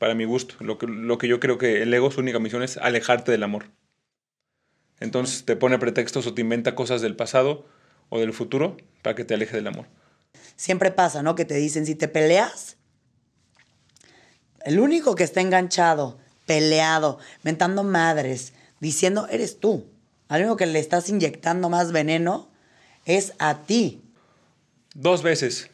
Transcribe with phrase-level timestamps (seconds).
[0.00, 0.54] para mi gusto.
[0.60, 3.42] Lo que, lo que yo creo que el ego, su única misión es alejarte del
[3.42, 3.66] amor.
[4.98, 7.66] Entonces te pone pretextos o te inventa cosas del pasado
[8.08, 9.86] o del futuro para que te aleje del amor.
[10.56, 11.34] Siempre pasa, ¿no?
[11.34, 12.78] Que te dicen, si te peleas,
[14.64, 19.84] el único que está enganchado, peleado, mentando madres, diciendo, eres tú.
[20.28, 22.48] Al único que le estás inyectando más veneno
[23.04, 24.00] es a ti.
[24.94, 25.68] Dos veces.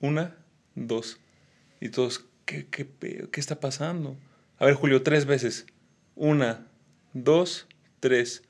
[0.00, 0.36] Una,
[0.74, 1.18] dos.
[1.80, 4.16] Y todos, ¿qué, qué, qué está pasando?
[4.58, 5.66] A ver, Julio, tres veces.
[6.16, 6.66] Una,
[7.12, 7.66] dos,
[8.00, 8.42] tres.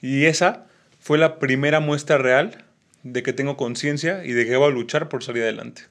[0.00, 0.66] Y esa
[1.00, 2.64] fue la primera muestra real
[3.02, 5.82] de que tengo conciencia y de que voy a luchar por salir adelante.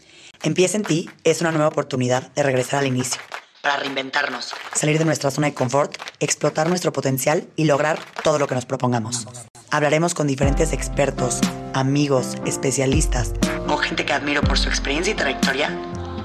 [0.42, 3.22] Empieza en ti es una nueva oportunidad de regresar al inicio.
[3.62, 4.54] Para reinventarnos.
[4.74, 8.66] Salir de nuestra zona de confort, explotar nuestro potencial y lograr todo lo que nos
[8.66, 9.28] propongamos.
[9.70, 11.40] Hablaremos con diferentes expertos,
[11.74, 13.34] amigos, especialistas
[13.68, 15.70] o gente que admiro por su experiencia y trayectoria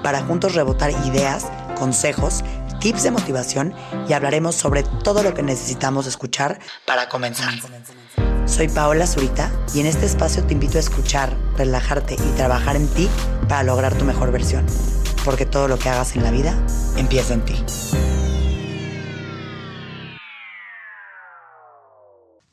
[0.02, 1.46] para juntos rebotar ideas,
[1.78, 2.44] consejos,
[2.80, 3.74] tips de motivación
[4.08, 7.52] y hablaremos sobre todo lo que necesitamos escuchar para comenzar.
[8.46, 12.88] Soy Paola Zurita y en este espacio te invito a escuchar, relajarte y trabajar en
[12.88, 13.08] ti
[13.48, 14.64] para lograr tu mejor versión.
[15.24, 16.54] Porque todo lo que hagas en la vida
[16.96, 17.54] empieza en ti.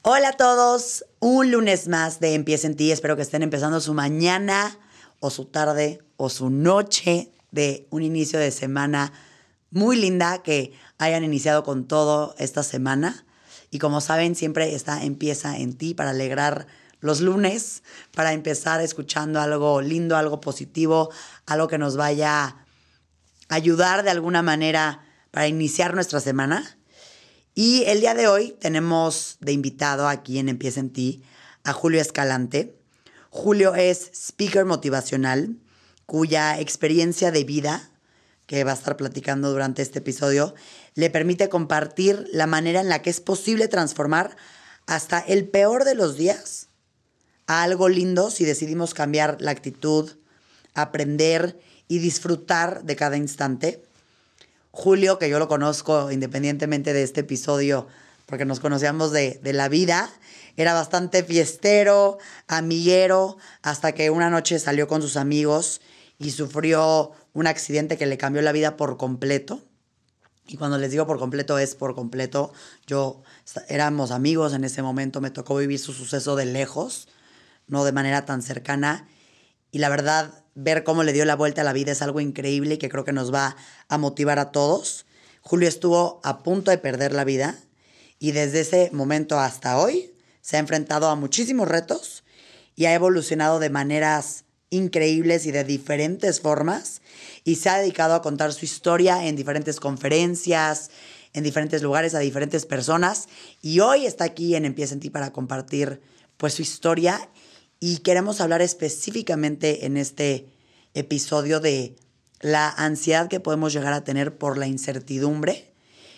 [0.02, 2.92] Hola a todos, un lunes más de Empieza en ti.
[2.92, 4.78] Espero que estén empezando su mañana
[5.20, 9.14] o su tarde o su noche de un inicio de semana
[9.72, 13.26] muy linda que hayan iniciado con todo esta semana.
[13.72, 16.68] Y como saben, siempre está empieza en ti para alegrar
[17.00, 17.82] los lunes,
[18.14, 21.12] para empezar escuchando algo lindo, algo positivo,
[21.46, 22.66] algo que nos vaya a
[23.48, 26.78] ayudar de alguna manera para iniciar nuestra semana.
[27.54, 31.24] Y el día de hoy tenemos de invitado aquí en Empieza en ti
[31.64, 32.78] a Julio Escalante.
[33.30, 35.58] Julio es speaker motivacional
[36.06, 37.90] cuya experiencia de vida
[38.48, 40.54] que va a estar platicando durante este episodio,
[40.94, 44.36] le permite compartir la manera en la que es posible transformar
[44.86, 46.68] hasta el peor de los días
[47.48, 50.12] a algo lindo si decidimos cambiar la actitud,
[50.74, 53.84] aprender y disfrutar de cada instante.
[54.72, 57.88] Julio, que yo lo conozco independientemente de este episodio,
[58.26, 60.12] porque nos conocíamos de, de la vida,
[60.58, 62.18] era bastante fiestero,
[62.48, 65.82] amiguero, hasta que una noche salió con sus amigos
[66.18, 69.62] y sufrió un accidente que le cambió la vida por completo.
[70.48, 72.54] Y cuando les digo por completo es por completo.
[72.86, 73.24] Yo
[73.68, 77.08] éramos amigos en ese momento, me tocó vivir su suceso de lejos,
[77.68, 79.08] no de manera tan cercana.
[79.72, 82.76] Y la verdad, ver cómo le dio la vuelta a la vida es algo increíble
[82.76, 83.58] y que creo que nos va
[83.90, 85.06] a motivar a todos.
[85.42, 87.60] Julio estuvo a punto de perder la vida
[88.20, 92.24] y desde ese momento hasta hoy se ha enfrentado a muchísimos retos
[92.76, 94.45] y ha evolucionado de maneras
[94.76, 97.02] increíbles y de diferentes formas
[97.44, 100.92] y se ha dedicado a contar su historia en diferentes conferencias,
[101.34, 103.28] en diferentes lugares, a diferentes personas
[103.62, 106.02] y hoy está aquí en Empieza en ti para compartir
[106.38, 107.30] pues su historia
[107.80, 110.48] y queremos hablar específicamente en este
[110.94, 111.96] episodio de
[112.42, 115.74] la ansiedad que podemos llegar a tener por la incertidumbre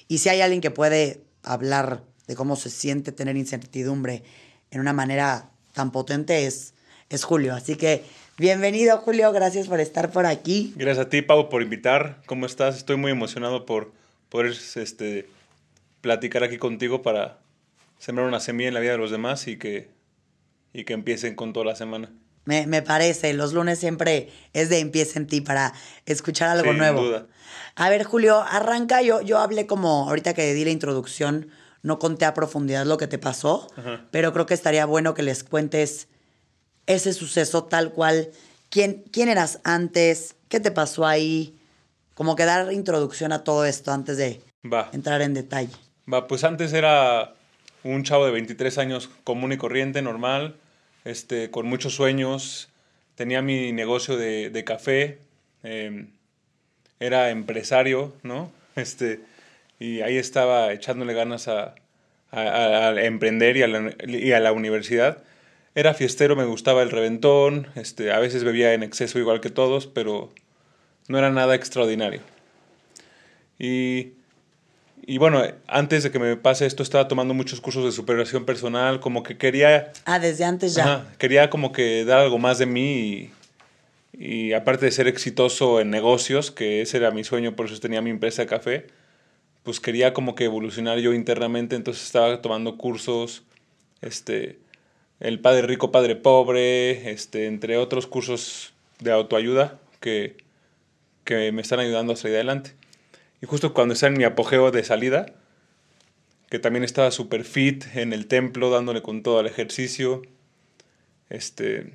[0.08, 4.24] y si hay alguien que puede hablar de cómo se siente tener incertidumbre
[4.72, 6.74] en una manera tan potente es,
[7.10, 7.56] es Julio.
[7.56, 8.04] Así que
[8.38, 9.32] Bienvenido, Julio.
[9.32, 10.74] Gracias por estar por aquí.
[10.76, 12.22] Gracias a ti, Pau, por invitar.
[12.28, 12.78] ¿Cómo estás?
[12.78, 13.92] Estoy muy emocionado por
[14.30, 15.28] poder este,
[16.02, 17.40] platicar aquí contigo para
[17.98, 19.90] sembrar una semilla en la vida de los demás y que,
[20.72, 22.12] y que empiecen con toda la semana.
[22.46, 25.74] Me, me parece, los lunes siempre es de empieza en ti para
[26.06, 27.02] escuchar algo Sin nuevo.
[27.02, 27.26] duda.
[27.76, 29.02] A ver, Julio, arranca.
[29.02, 31.50] Yo, yo hablé como ahorita que di la introducción,
[31.82, 34.06] no conté a profundidad lo que te pasó, Ajá.
[34.12, 36.08] pero creo que estaría bueno que les cuentes
[36.88, 38.30] ese suceso tal cual.
[38.70, 40.36] ¿Quién, ¿Quién eras antes?
[40.50, 41.56] ¿Qué te pasó ahí?
[42.16, 44.90] Como que dar introducción a todo esto antes de Va.
[44.94, 45.72] entrar en detalle.
[46.12, 47.34] Va, pues antes era
[47.84, 50.56] un chavo de 23 años común y corriente, normal,
[51.06, 52.70] este, con muchos sueños.
[53.16, 55.20] Tenía mi negocio de, de café,
[55.64, 56.08] eh,
[57.00, 58.52] era empresario, ¿no?
[58.76, 59.22] Este,
[59.80, 61.76] y ahí estaba echándole ganas a,
[62.32, 65.24] a- a- a emprender y a, la, y a la universidad.
[65.78, 69.86] Era fiestero, me gustaba el reventón, este, a veces bebía en exceso igual que todos,
[69.86, 70.32] pero
[71.08, 72.22] no era nada extraordinario.
[73.60, 74.14] Y
[75.06, 79.00] y bueno, antes de que me pase esto, estaba tomando muchos cursos de superación personal,
[79.00, 80.84] como que quería, Ah, desde antes ya.
[80.84, 83.32] ajá, quería como que dar algo más de mí
[84.14, 87.80] y, y aparte de ser exitoso en negocios, que ese era mi sueño, por eso
[87.80, 88.88] tenía mi empresa de café,
[89.62, 93.44] pues quería como que evolucionar yo internamente, entonces estaba tomando cursos,
[94.02, 94.58] este,
[95.20, 100.38] el Padre Rico, Padre Pobre, este, entre otros cursos de autoayuda que,
[101.24, 102.74] que me están ayudando a salir adelante.
[103.42, 105.28] Y justo cuando estaba en mi apogeo de salida,
[106.50, 110.22] que también estaba súper fit en el templo, dándole con todo al ejercicio,
[111.30, 111.94] este,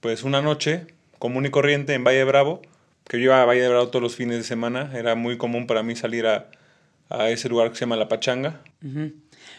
[0.00, 0.86] pues una noche
[1.18, 2.62] común y corriente en Valle Bravo,
[3.06, 5.82] que yo iba a Valle Bravo todos los fines de semana, era muy común para
[5.82, 6.50] mí salir a,
[7.08, 8.62] a ese lugar que se llama La Pachanga.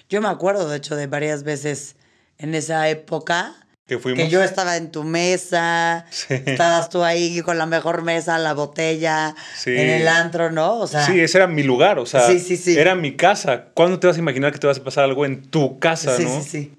[0.10, 1.96] Yo me acuerdo, de hecho, de varias veces
[2.42, 3.56] en esa época
[3.88, 4.24] Que fuimos.
[4.24, 6.34] que yo estaba en tu mesa, Sí.
[6.46, 9.72] estabas tú ahí con la mejor mesa, la botella, Sí.
[9.72, 10.80] en el antro, ¿no?
[10.80, 12.78] O sea, Sí, ese era mi lugar, o sea, Sí, sí, sí.
[12.78, 13.66] era mi casa.
[13.74, 16.24] ¿Cuándo te vas a imaginar que te vas a pasar algo en tu casa, sí,
[16.24, 16.42] no?
[16.42, 16.74] sí, sí.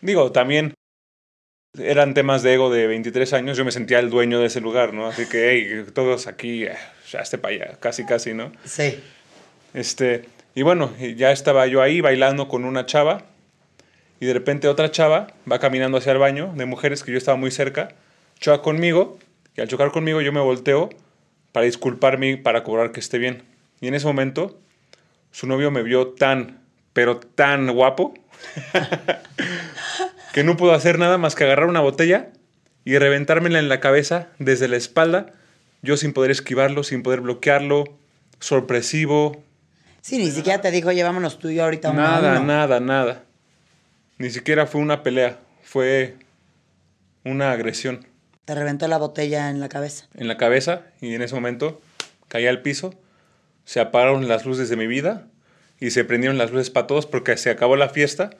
[0.00, 0.74] Digo, también
[1.78, 4.94] eran temas de ego de 23 años, yo me sentía el dueño de ese lugar,
[4.94, 5.06] ¿no?
[5.08, 6.74] Así que, hey, todos aquí, eh,
[7.10, 8.50] ya esté para allá, casi, casi, ¿no?
[8.64, 8.98] Sí.
[9.74, 10.24] Este,
[10.54, 13.24] y bueno, ya estaba yo ahí bailando con una chava
[14.20, 17.36] y de repente otra chava va caminando hacia el baño de mujeres que yo estaba
[17.36, 17.88] muy cerca,
[18.38, 19.18] choca conmigo
[19.56, 20.90] y al chocar conmigo yo me volteo
[21.52, 23.42] para disculparme para cobrar que esté bien.
[23.80, 24.58] Y en ese momento
[25.30, 26.60] su novio me vio tan,
[26.92, 28.14] pero tan guapo
[30.32, 32.28] que no pudo hacer nada más que agarrar una botella
[32.84, 35.32] y reventármela en la cabeza desde la espalda,
[35.82, 37.84] yo sin poder esquivarlo, sin poder bloquearlo,
[38.40, 39.42] sorpresivo,
[40.06, 42.44] Sí, ni siquiera te dijo, llevámonos tú y yo ahorita Nada, uno".
[42.44, 43.24] nada, nada.
[44.18, 46.16] Ni siquiera fue una pelea, fue
[47.24, 48.06] una agresión
[48.44, 50.06] Te reventó la botella en la cabeza.
[50.14, 51.80] en la cabeza y en ese momento
[52.28, 52.94] caí al piso,
[53.64, 55.26] se apagaron las luces de mi vida
[55.80, 58.30] y se prendieron las luces para todos porque se acabó la fiesta,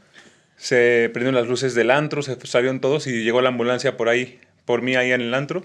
[0.56, 4.40] se prendieron las luces del antro, se salieron todos y llegó la ambulancia por ahí,
[4.64, 5.64] por mí ahí en el antro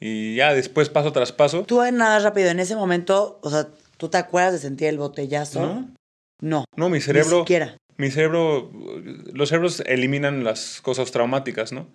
[0.00, 1.64] y ya después paso tras paso.
[1.64, 5.60] Tú, nada rápido, en ese momento, o sea, ¿tú te acuerdas de sentir el botellazo?
[5.60, 5.88] ¿No?
[6.40, 6.64] No.
[6.76, 7.40] No, mi Ni cerebro...
[7.40, 7.76] siquiera.
[7.96, 8.70] Mi cerebro,
[9.32, 11.86] los cerebros eliminan las cosas traumáticas, ¿no?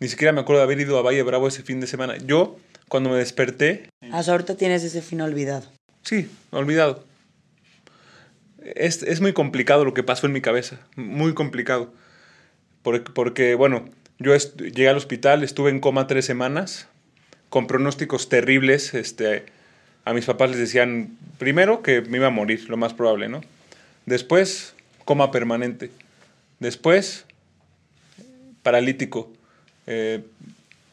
[0.00, 2.16] Ni siquiera me acuerdo de haber ido a Valle Bravo ese fin de semana.
[2.18, 2.58] Yo,
[2.88, 5.66] cuando me desperté, Ah, o sea, ahorita tienes ese fin olvidado.
[6.02, 7.04] sí, olvidado.
[8.74, 11.92] Es, es muy complicado lo que pasó en mi cabeza, muy complicado.
[12.82, 13.88] Porque, porque bueno,
[14.18, 16.88] yo llegué al hospital, estuve en coma tres semanas,
[17.48, 18.92] con pronósticos terribles.
[18.94, 19.46] Este,
[20.04, 23.40] a mis papás les decían, primero, que me iba a morir, lo más probable, ¿no?
[24.04, 24.74] Después,
[25.06, 25.90] coma permanente.
[26.60, 27.24] Después,
[28.62, 29.32] paralítico,
[29.86, 30.22] eh,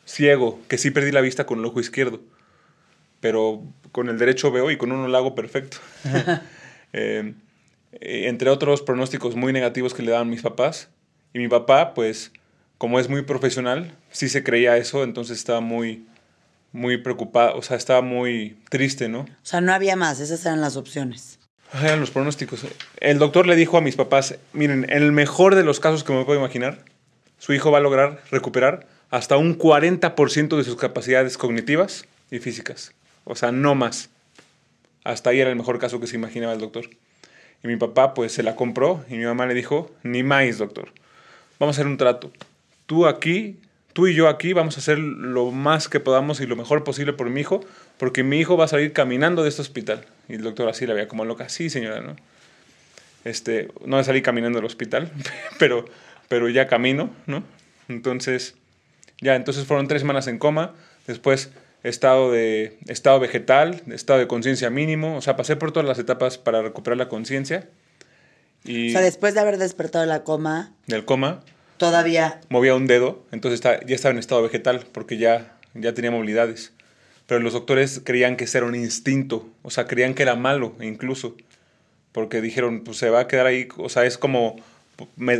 [0.06, 2.21] ciego, que sí perdí la vista con el ojo izquierdo,
[3.19, 3.62] pero
[3.92, 5.77] con el derecho veo y con uno lo hago perfecto.
[6.95, 7.33] Eh,
[7.94, 10.89] eh, entre otros pronósticos muy negativos que le daban mis papás.
[11.33, 12.31] Y mi papá, pues,
[12.77, 16.06] como es muy profesional, sí se creía eso, entonces estaba muy,
[16.71, 19.21] muy preocupado, o sea, estaba muy triste, ¿no?
[19.21, 21.39] O sea, no había más, esas eran las opciones.
[21.81, 22.66] Eran los pronósticos.
[23.00, 26.14] El doctor le dijo a mis papás, miren, en el mejor de los casos que
[26.14, 26.80] me puedo imaginar,
[27.40, 32.94] su hijo va a lograr recuperar hasta un 40% de sus capacidades cognitivas y físicas.
[33.24, 34.10] O sea, no más.
[35.04, 36.90] Hasta ahí era el mejor caso que se imaginaba el doctor.
[37.64, 40.90] Y mi papá pues se la compró y mi mamá le dijo, ni más, doctor.
[41.60, 42.31] Vamos a hacer un trato.
[42.86, 43.60] Tú aquí,
[43.94, 47.14] tú y yo aquí vamos a hacer lo más que podamos y lo mejor posible
[47.14, 47.62] por mi hijo,
[47.98, 50.06] porque mi hijo va a salir caminando de este hospital.
[50.30, 51.50] Y el doctor así la veía como loca.
[51.50, 52.16] Sí, señora, ¿no?
[53.24, 55.12] Este, no salí caminando del hospital,
[55.60, 55.86] pero,
[56.28, 57.44] pero ya camino, ¿no?
[57.88, 58.56] Entonces,
[59.22, 60.74] ya, entonces fueron tres semanas en coma,
[61.08, 61.52] después
[61.84, 66.38] estado de estado vegetal, estado de conciencia mínimo, o sea, pasé por todas las etapas
[66.38, 67.68] para recuperar la conciencia
[68.63, 71.42] y O sea, después de haber despertado de la coma, del coma
[71.77, 76.12] todavía movía un dedo, entonces está- ya estaba en estado vegetal porque ya, ya tenía
[76.12, 76.72] movilidades.
[77.27, 80.75] Pero los doctores creían que ese era un instinto, o sea, creían que era malo
[80.82, 81.36] incluso,
[82.12, 84.58] porque dijeron, pues se va a quedar ahí, o sea, es como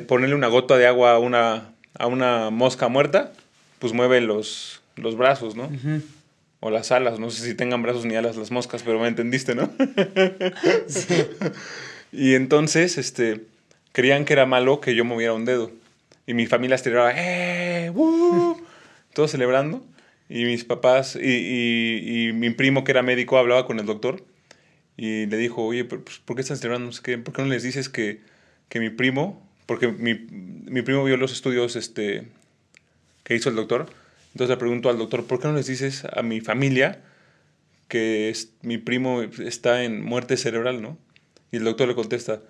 [0.08, 3.34] ponerle una gota de agua a una, a una mosca muerta,
[3.80, 5.70] pues mueve los, los brazos, ¿no?
[6.62, 9.54] O las alas, no sé si tengan brazos ni alas las moscas, pero me entendiste,
[9.56, 9.70] ¿no?
[12.14, 13.42] Y entonces, este,
[13.92, 15.72] creían que era malo que yo moviera un dedo.
[16.28, 17.90] Y mi familia estiraba, ¡eh!
[17.90, 18.62] ¡Woo!
[19.14, 19.84] Todos celebrando.
[20.34, 24.24] Y mis papás y, y- mi primo, que era médico, hablaba con el doctor.
[24.98, 26.92] Y le dijo, oye, pues, ¿por qué están celebrando?
[27.24, 28.22] ¿Por qué no les dices que,
[28.70, 32.28] que mi primo, porque mi, mi primo vio los estudios este,
[33.24, 33.88] que hizo el doctor.
[34.34, 37.02] Entonces le pregunto al doctor, ¿por qué no les dices a mi familia
[37.88, 40.98] que mi primo está en muerte cerebral, ¿no?
[41.52, 42.42] Y el doctor le contesta,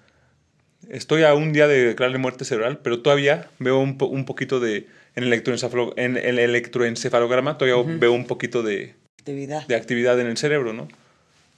[0.90, 4.60] estoy a un día de declararle muerte cerebral, pero todavía veo un, po- un poquito
[4.60, 9.67] de, en el, electroencefalo- en el electroencefalograma, todavía veo un poquito de, actividad.
[9.67, 10.88] de actividad en el cerebro, ¿no?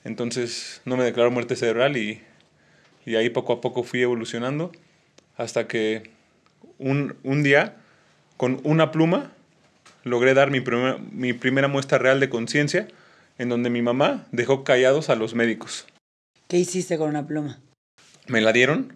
[0.04, 2.22] Entonces no me declaró muerte cerebral y,
[3.06, 4.72] y ahí poco a poco fui evolucionando
[5.38, 6.12] hasta que
[6.78, 7.78] un, un día,
[8.38, 9.32] con una pluma,
[10.04, 12.88] logré dar mi, primer- mi primera muestra real de conciencia
[13.38, 15.86] en donde mi mamá dejó callados a los médicos.
[16.48, 17.60] ¿Qué hiciste con una pluma?
[18.28, 18.94] Me la dieron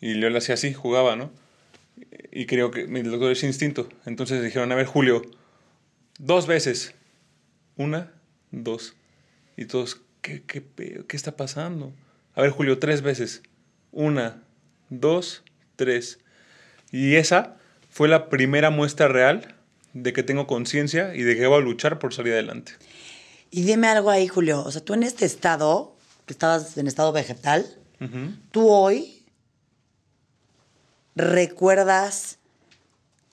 [0.00, 1.30] y yo la hacía así, jugaba, ¿no?
[2.32, 3.88] Y creo que mi doctor es instinto.
[4.04, 5.22] Entonces dijeron, a ver, Julio,
[6.18, 6.94] dos veces.
[7.76, 8.12] Una,
[8.50, 8.94] dos.
[9.56, 10.62] Y todos, ¿qué, qué,
[11.06, 11.92] qué está pasando?
[12.34, 13.42] A ver, Julio, tres veces.
[13.92, 14.42] Una,
[14.90, 15.42] dos,
[15.76, 16.18] tres.
[16.92, 17.56] Y esa
[17.90, 19.54] fue la primera muestra real
[19.94, 22.72] de que tengo conciencia y de que voy a luchar por salir adelante.
[23.50, 24.62] Y dime algo ahí, Julio.
[24.62, 27.64] O sea, tú en este estado, que estabas en estado vegetal,
[28.50, 29.15] tú hoy
[31.16, 32.38] recuerdas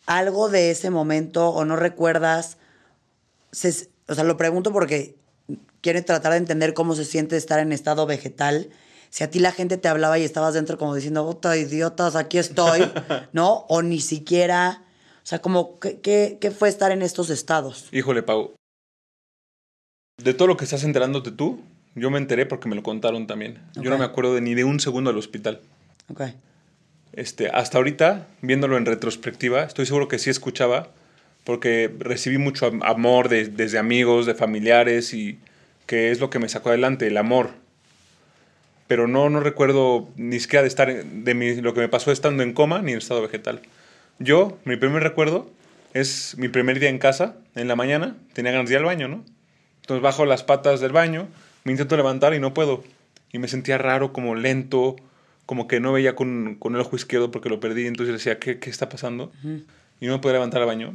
[0.06, 2.58] algo de ese momento o no recuerdas.
[3.52, 5.16] o sea, lo pregunto porque
[5.82, 8.70] quiero tratar de entender cómo se siente estar en estado vegetal.
[9.10, 12.40] Si a ti la gente te hablaba y estabas dentro como diciendo, puta idiotas, aquí
[12.40, 12.90] estoy,
[13.34, 13.66] ¿no?
[13.70, 14.84] O ni siquiera,
[15.18, 17.90] o sea, como, ¿qué, qué fue estar en estos estados?
[17.92, 18.56] Híjole, Pau,
[20.18, 21.62] de todo lo que estás enterándote tú,
[21.96, 23.62] yo me enteré porque me lo contaron también.
[23.76, 25.62] Yo no me acuerdo de ni de un segundo del hospital.
[26.10, 26.22] Ok.
[27.14, 30.90] Este, hasta ahorita, viéndolo en retrospectiva, estoy seguro que sí escuchaba,
[31.44, 35.38] porque recibí mucho amor de, desde amigos, de familiares, y
[35.86, 37.52] que es lo que me sacó adelante, el amor.
[38.88, 42.44] Pero no, no recuerdo ni siquiera de estar, de mi, lo que me pasó estando
[42.44, 43.62] en coma ni en estado vegetal.
[44.20, 45.50] Yo, mi primer recuerdo
[45.94, 49.08] es mi primer día en casa, en la mañana, tenía ganas de ir al baño,
[49.08, 49.24] ¿no?
[49.82, 51.28] Entonces bajo las patas del baño,
[51.64, 52.84] me intento levantar y no puedo.
[53.32, 54.96] Y me sentía raro, como lento,
[55.46, 57.88] como que no veía con, con el ojo izquierdo porque lo perdí.
[57.88, 59.32] Entonces decía, ¿qué, qué está pasando?
[60.00, 60.94] Y no me podía levantar al baño.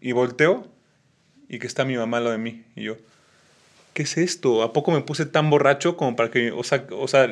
[0.00, 0.66] Y volteo
[1.48, 2.64] y que está mi mamá al lado de mí.
[2.76, 2.96] Y yo,
[3.92, 4.62] ¿qué es esto?
[4.62, 7.30] ¿A poco me puse tan borracho como para que, o sea, o sea,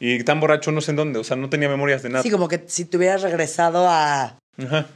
[0.00, 2.22] y tan borracho no sé en dónde, o sea, no tenía memorias de nada.
[2.22, 4.38] Sí, como que si te hubieras regresado a...
[4.58, 4.86] Ajá.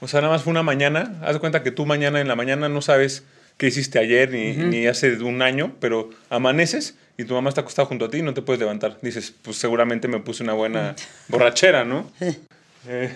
[0.00, 1.18] O sea, nada más fue una mañana.
[1.22, 3.24] Haz de cuenta que tú mañana en la mañana no sabes
[3.56, 7.86] qué hiciste ayer ni, ni, hace un año, pero amaneces y tu mamá está acostada
[7.86, 8.98] junto a ti y no te puedes levantar.
[9.00, 10.94] Dices, pues seguramente me puse una buena
[11.28, 12.10] borrachera, ¿no?
[12.88, 13.12] Eh,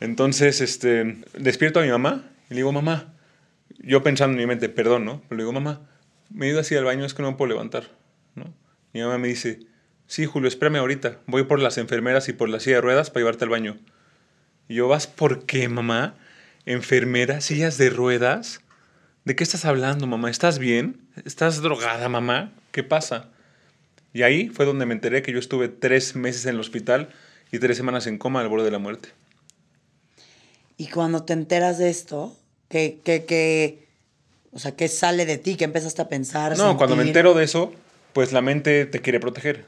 [0.00, 3.12] entonces, este, despierto a mi mamá y le digo, mamá,
[3.78, 5.20] yo pensando en mi mente, perdón, ¿no?
[5.28, 5.82] Pero le digo, mamá,
[6.30, 7.90] me he ido así al baño, es que no me puedo levantar,
[8.34, 8.54] ¿no?
[8.94, 9.60] Mi mamá me dice,
[10.06, 13.20] sí, Julio, espérame ahorita, voy por las enfermeras y por la silla de ruedas para
[13.20, 13.76] llevarte al baño.
[14.66, 16.14] Y yo, ¿vas por qué, mamá?
[16.64, 18.62] ¿Enfermeras, sillas de ruedas?
[19.26, 20.30] ¿De qué estás hablando, mamá?
[20.30, 21.00] ¿Estás bien?
[21.24, 22.52] ¿Estás drogada, mamá?
[22.76, 23.30] ¿Qué pasa?
[24.12, 27.08] Y ahí fue donde me enteré que yo estuve tres meses en el hospital
[27.50, 29.08] y tres semanas en coma al borde de la muerte.
[30.76, 32.36] Y cuando te enteras de esto,
[32.68, 33.88] ¿qué, qué, qué,
[34.52, 35.56] o sea, ¿qué sale de ti?
[35.56, 36.58] ¿Qué empezaste a pensar?
[36.58, 37.72] No, cuando me entero de eso,
[38.12, 39.64] pues la mente te quiere proteger.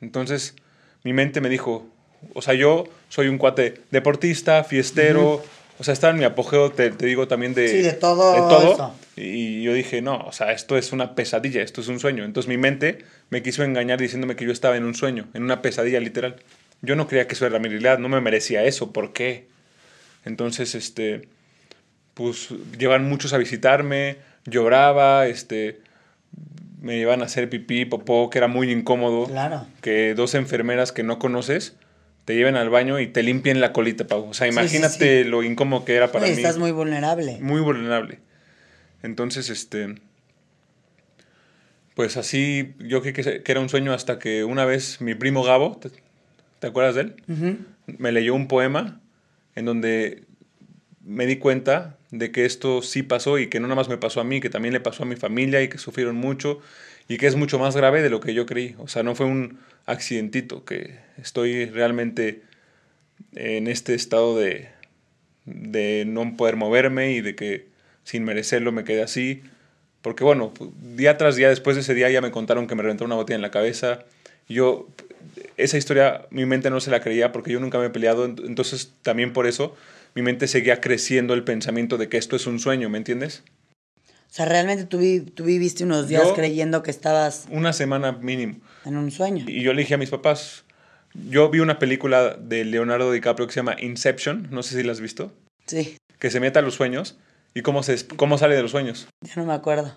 [0.00, 0.54] Entonces,
[1.02, 1.84] mi mente me dijo,
[2.32, 5.42] o sea, yo soy un cuate deportista, fiestero,
[5.78, 7.68] o sea, estaba en mi apogeo, te, digo también de...
[7.68, 8.32] Sí, de todo.
[8.32, 8.94] De todo.
[9.16, 12.24] Y yo dije, no, o sea, esto es una pesadilla, esto es un sueño.
[12.24, 15.62] Entonces mi mente me quiso engañar diciéndome que yo estaba en un sueño, en una
[15.62, 16.36] pesadilla literal.
[16.82, 19.48] Yo no creía que eso era mi realidad, no me merecía eso, ¿por qué?
[20.24, 21.28] Entonces, este,
[22.14, 22.48] pues
[22.78, 25.80] llevan muchos a visitarme, lloraba, este,
[26.80, 29.26] me llevan a hacer pipí, popó, que era muy incómodo.
[29.26, 29.66] Claro.
[29.80, 31.76] Que dos enfermeras que no conoces
[32.24, 34.28] te lleven al baño y te limpien la colita, Pau.
[34.28, 36.32] O sea, imagínate lo incómodo que era para mí.
[36.32, 37.38] Estás muy vulnerable.
[37.40, 38.18] Muy vulnerable.
[39.02, 39.96] Entonces, este.
[41.94, 45.78] Pues así, yo creí que, era un sueño hasta que una vez mi primo Gabo,
[46.58, 47.66] ¿te, acuerdas de él?
[47.86, 49.00] Me leyó un poema
[49.54, 50.24] en donde
[51.04, 54.20] me di cuenta de que esto sí pasó y que no nada más me pasó
[54.20, 56.60] a mí, que también le pasó a mi familia y que sufrieron mucho
[57.08, 58.74] y que es mucho más grave de lo que yo creí.
[58.78, 62.42] O sea, no fue un accidentito, que estoy realmente
[63.34, 64.68] en este estado de,
[65.44, 67.66] de no poder moverme y de que
[68.04, 69.42] sin merecerlo me quedé así.
[70.00, 70.52] Porque bueno,
[70.96, 73.36] día tras día, después de ese día ya me contaron que me reventó una botella
[73.36, 74.04] en la cabeza.
[74.48, 74.88] Yo,
[75.56, 78.24] esa historia, mi mente no se la creía porque yo nunca me he peleado.
[78.24, 79.76] Entonces también por eso
[80.14, 83.44] mi mente seguía creciendo el pensamiento de que esto es un sueño, ¿me entiendes?
[84.32, 84.98] O sea, realmente tú,
[85.34, 87.44] tú viviste unos días creyendo que estabas...
[87.50, 88.60] Una semana mínimo.
[88.86, 89.44] En un sueño.
[89.46, 90.64] Y yo le dije a mis papás,
[91.12, 94.92] yo vi una película de Leonardo DiCaprio que se llama Inception, no sé si la
[94.92, 95.34] has visto.
[95.66, 95.98] Sí.
[96.18, 97.18] Que se meta a los sueños
[97.52, 99.06] y cómo, se, cómo sale de los sueños.
[99.20, 99.94] Ya no me acuerdo.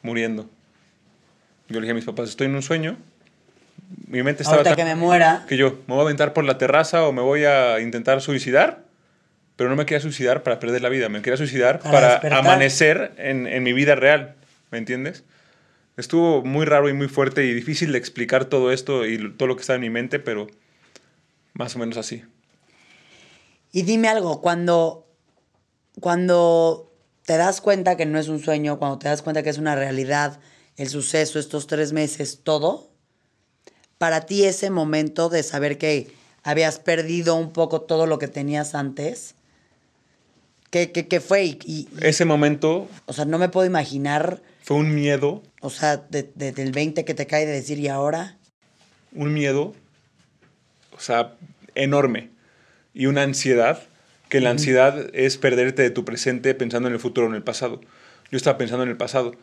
[0.00, 0.48] Muriendo.
[1.68, 2.96] Yo le dije a mis papás, estoy en un sueño.
[4.06, 4.62] Mi mente estaba...
[4.62, 5.44] Ahorita que me muera.
[5.46, 8.83] Que yo me voy a aventar por la terraza o me voy a intentar suicidar
[9.56, 13.46] pero no me quería suicidar para perder la vida, me quería suicidar para, amanecer en,
[13.46, 14.36] en, mi vida real,
[14.70, 15.24] ¿me entiendes?
[15.96, 19.56] Estuvo muy raro y muy fuerte y difícil de explicar todo esto y todo lo
[19.56, 20.48] que está en mi mente, pero
[21.52, 22.24] más o menos así.
[23.70, 25.06] Y dime algo, cuando,
[26.00, 26.92] cuando
[27.24, 29.74] te das cuenta que no es un sueño, cuando te das cuenta que es una
[29.76, 30.40] realidad
[30.76, 32.90] el suceso, estos tres meses, todo,
[33.98, 38.74] para ti ese momento de saber que habías perdido un poco todo lo que tenías
[38.74, 39.33] antes,
[40.74, 41.44] ¿qué, qué, qué fue?
[41.44, 45.98] Y, y- Ese momento o sea, no me puedo imaginar, fue un miedo, o sea,
[45.98, 48.36] de- de- del 20 que te cae de decir, ¿y ahora?
[49.12, 49.72] un miedo,
[50.96, 51.34] o sea,
[51.76, 52.30] enorme.
[52.92, 53.80] Y una ansiedad,
[54.28, 57.42] que la ansiedad es perderte de tu presente pensando en el futuro o en el
[57.44, 57.80] pasado.
[58.32, 59.36] Yo estaba pensando en el pasado.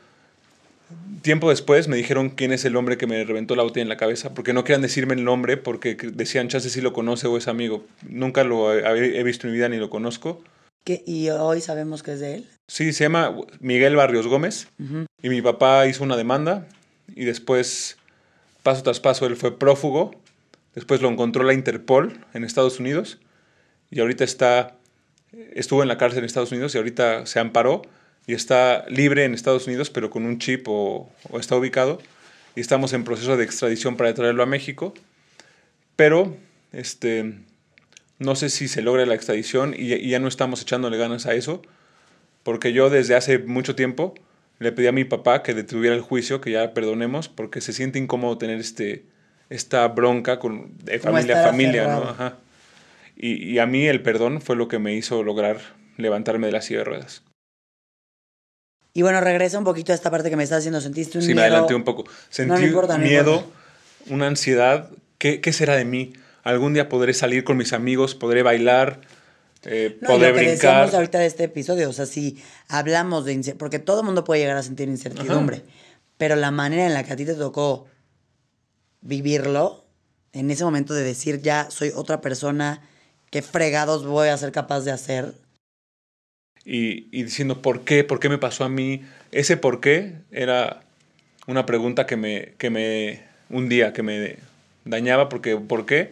[1.22, 3.96] Tiempo después me dijeron quién es el hombre que me reventó la botella en la
[3.96, 7.48] cabeza, porque no querían decirme el nombre, porque decían, chance si lo conoce o es
[7.48, 7.86] amigo.
[8.10, 10.44] Nunca lo he, he visto en mi vida ni lo conozco.
[10.86, 12.48] ¿Y hoy sabemos que es de él?
[12.68, 14.68] Sí, se llama Miguel Barrios Gómez.
[15.22, 16.68] Y mi papá hizo una demanda
[17.16, 17.98] y después,
[18.64, 20.16] paso tras paso, él fue prófugo.
[20.74, 23.20] Después lo encontró la Interpol en Estados Unidos
[23.92, 24.78] y ahorita está,
[25.54, 27.82] estuvo en la cárcel en Estados Unidos y ahorita se amparó
[28.26, 32.00] y está libre en Estados Unidos, pero con un chip o, o está ubicado.
[32.56, 34.94] Y estamos en proceso de extradición para traerlo a México.
[35.96, 36.36] Pero,
[36.72, 37.36] este,
[38.22, 41.34] no sé si se logra la extradición y, y ya no estamos echándole ganas a
[41.34, 41.62] eso
[42.44, 44.14] porque yo desde hace mucho tiempo
[44.60, 47.98] le pedí a mi papá que detuviera el juicio, que ya perdonemos, porque se siente
[48.00, 49.06] incómodo tener este,
[49.50, 52.04] esta bronca con, de familia a familia, ¿no?
[52.10, 52.38] Ajá.
[53.18, 55.58] Y, y a mí el perdón fue lo que me hizo lograr
[55.98, 57.24] levantarme de la silla de ruedas.
[58.94, 60.82] Y bueno, regresa un poquito a esta parte que me estás haciendo.
[60.82, 61.46] ¿Sentiste un Sí, me miedo?
[61.46, 62.04] adelanté un poco.
[62.30, 64.14] Sentí no importa, no miedo, importa.
[64.14, 64.90] una ansiedad.
[65.18, 66.14] ¿Qué, ¿Qué será de mí?
[66.44, 69.02] Algún día podré salir con mis amigos, podré bailar,
[69.66, 70.96] eh, No, podré lo que brincar.
[70.96, 74.42] ahorita de este episodio, o sea, si hablamos de incertidumbre, porque todo el mundo puede
[74.42, 75.62] llegar a sentir incertidumbre,
[76.18, 77.88] pero la manera en la que a ti te tocó
[79.02, 79.86] vivirlo,
[80.34, 82.82] en ese momento de decir ya soy otra persona,
[83.30, 85.34] qué fregados voy a ser capaz de hacer.
[86.64, 89.04] y, y diciendo por qué, por qué me pasó a mí.
[89.32, 90.82] Ese por qué era
[91.48, 94.38] una pregunta que me, que me un día que me
[94.86, 96.12] dañaba porque por qué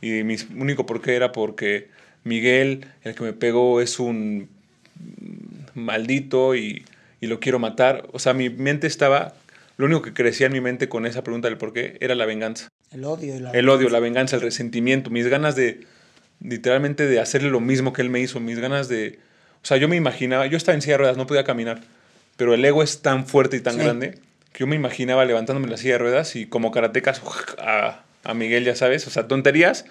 [0.00, 1.88] y mi único por qué era porque
[2.24, 4.48] Miguel, el que me pegó, es un
[5.74, 6.84] maldito y,
[7.20, 8.06] y lo quiero matar.
[8.12, 9.34] O sea, mi mente estaba,
[9.76, 12.26] lo único que crecía en mi mente con esa pregunta del por qué era la
[12.26, 12.68] venganza.
[12.90, 15.80] El odio y la El odio, la venganza, el resentimiento, mis ganas de,
[16.40, 19.18] literalmente, de hacerle lo mismo que él me hizo, mis ganas de...
[19.62, 21.80] O sea, yo me imaginaba, yo estaba en silla de ruedas, no podía caminar,
[22.36, 23.80] pero el ego es tan fuerte y tan Sí.
[23.80, 24.18] grande
[24.52, 27.20] que yo me imaginaba levantándome en la silla de ruedas y como karatecas
[27.58, 29.84] a, a Miguel, ya sabes, o sea, tonterías,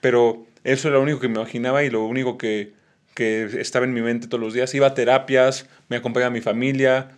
[0.00, 2.72] pero eso era lo único que me imaginaba y lo único que,
[3.14, 4.74] que estaba en mi mente todos los días.
[4.74, 7.10] Iba a terapias, me acompañaba mi familia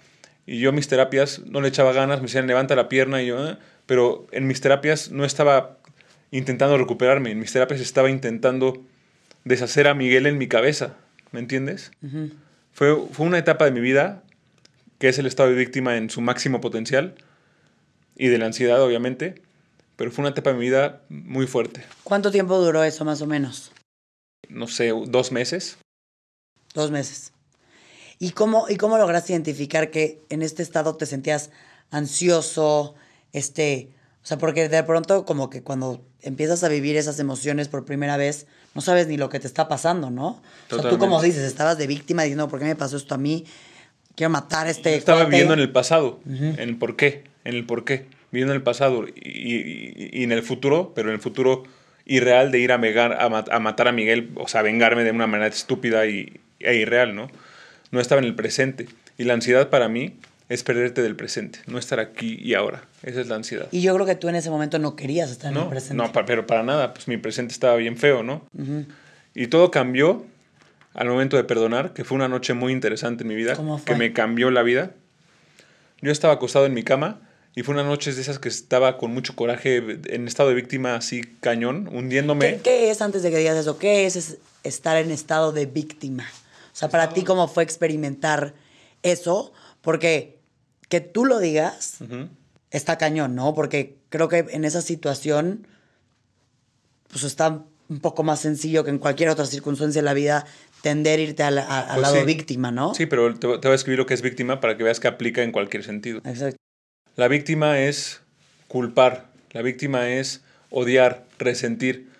[0.46, 3.38] y yo mis terapias no le echaba ganas, me decían levanta la pierna y yo,
[3.38, 5.78] "Ah", pero en mis terapias no estaba
[6.30, 8.84] intentando recuperarme, en mis terapias estaba intentando
[9.44, 10.96] deshacer a Miguel en mi cabeza,
[11.32, 11.92] ¿me entiendes?
[12.72, 14.22] fue, fue una etapa de mi vida
[14.98, 17.14] que es el estado de víctima en su máximo potencial
[18.16, 19.42] y de la ansiedad, obviamente,
[19.96, 21.84] pero fue una etapa de mi vida muy fuerte.
[22.04, 23.72] ¿Cuánto tiempo duró eso más o menos?
[24.48, 25.78] No sé, dos meses.
[26.74, 27.32] Dos meses.
[28.18, 31.50] ¿Y cómo, ¿Y cómo lograste identificar que en este estado te sentías
[31.90, 32.94] ansioso?
[33.32, 33.90] Este,
[34.22, 38.16] o sea, porque de pronto como que cuando empiezas a vivir esas emociones por primera
[38.16, 40.42] vez, no sabes ni lo que te está pasando, ¿no?
[40.70, 43.18] O sea, tú como dices, estabas de víctima diciendo, ¿por qué me pasó esto a
[43.18, 43.44] mí?
[44.14, 45.30] Quiero matar a este Yo estaba cuate".
[45.30, 48.62] viviendo en el pasado, en el por qué, en el por qué, viviendo en el
[48.62, 51.64] pasado y, y- y en el futuro, pero en el futuro
[52.04, 55.10] irreal de ir a, megar- a, mat- a matar a Miguel, o sea, vengarme de
[55.10, 57.28] una manera estúpida y, e irreal, ¿no?
[57.90, 58.86] No estaba en el presente.
[59.18, 60.14] Y la ansiedad para mí
[60.48, 62.82] es perderte del presente, no estar aquí y ahora.
[63.02, 63.66] Esa es la ansiedad.
[63.72, 65.96] Y yo creo que tú en ese momento no querías estar en No, el presente.
[65.96, 68.46] no, pero para nada, pues mi presente estaba bien feo, ¿no?
[69.34, 70.24] Y todo cambió
[70.94, 74.12] al momento de perdonar, que fue una noche muy interesante en mi vida, que me
[74.12, 74.92] cambió la vida.
[76.00, 77.20] Yo estaba acostado en mi cama
[77.56, 80.94] y fue una noche de esas que estaba con mucho coraje, en estado de víctima
[80.94, 82.56] así cañón, hundiéndome.
[82.56, 85.66] ¿Qué, qué es, antes de que digas eso, qué es, es estar en estado de
[85.66, 86.24] víctima?
[86.72, 88.52] O sea, para ti, ¿cómo fue experimentar
[89.02, 89.52] eso?
[89.80, 90.38] Porque
[90.90, 91.96] que tú lo digas
[92.70, 93.54] está cañón, ¿no?
[93.54, 95.66] Porque creo que en esa situación,
[97.08, 100.44] pues está un poco más sencillo que en cualquier otra circunstancia de la vida
[100.82, 102.26] tender a irte al, a- al Pues lado sí.
[102.26, 102.94] víctima, ¿no?
[102.94, 105.08] Sí, pero te, te voy a escribir lo que es víctima para que veas que
[105.08, 106.18] aplica en cualquier sentido.
[106.24, 106.56] Exacto.
[107.16, 108.20] La víctima es
[108.68, 112.10] culpar, la víctima es odiar, resentir.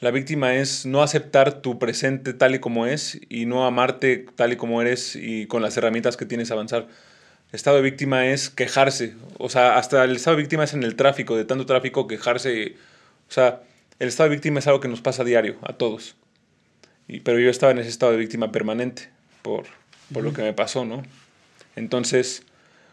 [0.00, 4.52] La víctima es no aceptar tu presente tal y como es y no amarte tal
[4.52, 6.86] y como eres y con las herramientas que tienes avanzar.
[7.50, 9.14] Estado de víctima es quejarse.
[9.38, 12.76] O sea, hasta el estado de víctima es en el tráfico, de tanto tráfico, quejarse.
[13.28, 13.62] O sea,
[13.98, 16.14] el estado de víctima es algo que nos pasa a diario, a todos.
[17.08, 19.08] Y, pero yo estaba en ese estado de víctima permanente
[19.42, 19.64] por,
[20.12, 21.02] por lo que me pasó, ¿no?
[21.74, 22.44] Entonces,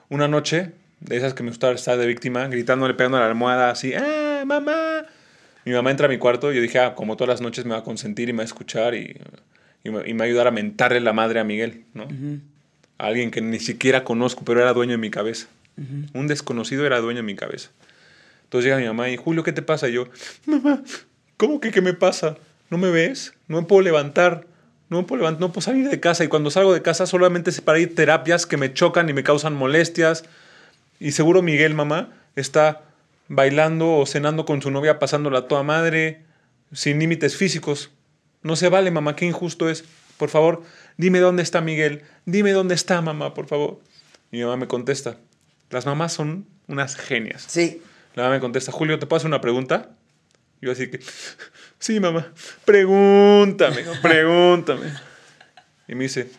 [0.09, 0.71] una noche
[1.05, 4.43] de esas que me gusta estar de víctima, gritándole, pegando a la almohada así, ¡ah,
[4.45, 5.05] mamá!
[5.65, 7.71] Mi mamá entra a mi cuarto y yo dije, ah, como todas las noches me
[7.71, 9.17] va a consentir y me va a escuchar y,
[9.83, 12.07] y, me, y me va a ayudar a mentarle la madre a Miguel, ¿no?
[12.97, 15.47] A alguien que ni siquiera conozco, pero era dueño de mi cabeza.
[16.13, 17.69] Un desconocido era dueño de mi cabeza.
[18.43, 19.89] Entonces llega mi mamá y, Julio, ¿qué te pasa?
[19.89, 20.07] Y yo,
[20.45, 20.83] mamá,
[21.37, 22.37] ¿cómo que qué me pasa?
[22.69, 23.33] ¿No me ves?
[23.47, 24.45] No me puedo levantar.
[24.89, 26.23] No me puedo levantar, no puedo salir de casa.
[26.23, 29.23] Y cuando salgo de casa solamente es para ir terapias que me chocan y me
[29.23, 30.25] causan molestias.
[30.99, 32.83] Y seguro Miguel, mamá, está
[33.27, 36.23] bailando o cenando con su novia, pasándola a toda madre,
[36.71, 37.91] sin límites físicos.
[38.41, 39.83] No se vale, mamá, qué injusto es.
[40.17, 40.63] Por favor,
[40.97, 42.03] dime dónde está Miguel.
[42.25, 43.81] Dime dónde está, mamá, por favor.
[44.31, 45.17] Y mi mamá me contesta.
[45.69, 47.45] Las mamás son unas genias.
[47.47, 47.81] Sí.
[48.15, 49.95] La mamá me contesta, Julio, ¿te puedo hacer una pregunta?
[50.61, 50.99] Yo así que,
[51.79, 52.31] sí, mamá,
[52.63, 54.93] pregúntame, pregúntame.
[55.87, 56.29] Y me dice,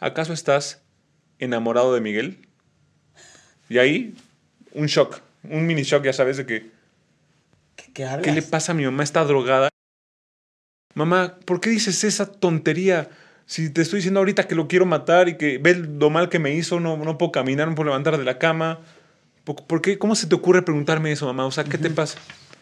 [0.00, 0.82] ¿acaso estás
[1.38, 2.47] enamorado de Miguel?
[3.68, 4.14] Y ahí,
[4.72, 6.70] un shock, un mini shock, ya sabes, de que,
[7.76, 8.24] ¿Qué, qué hablas?
[8.24, 9.02] ¿qué le pasa a mi mamá?
[9.02, 9.68] Está drogada.
[10.94, 13.08] Mamá, ¿por qué dices esa tontería?
[13.46, 16.38] Si te estoy diciendo ahorita que lo quiero matar y que ve lo mal que
[16.38, 18.80] me hizo, no, no puedo caminar, no puedo levantar de la cama.
[19.44, 19.98] ¿Por qué?
[19.98, 21.46] ¿Cómo se te ocurre preguntarme eso, mamá?
[21.46, 22.18] O sea, ¿qué te pasa?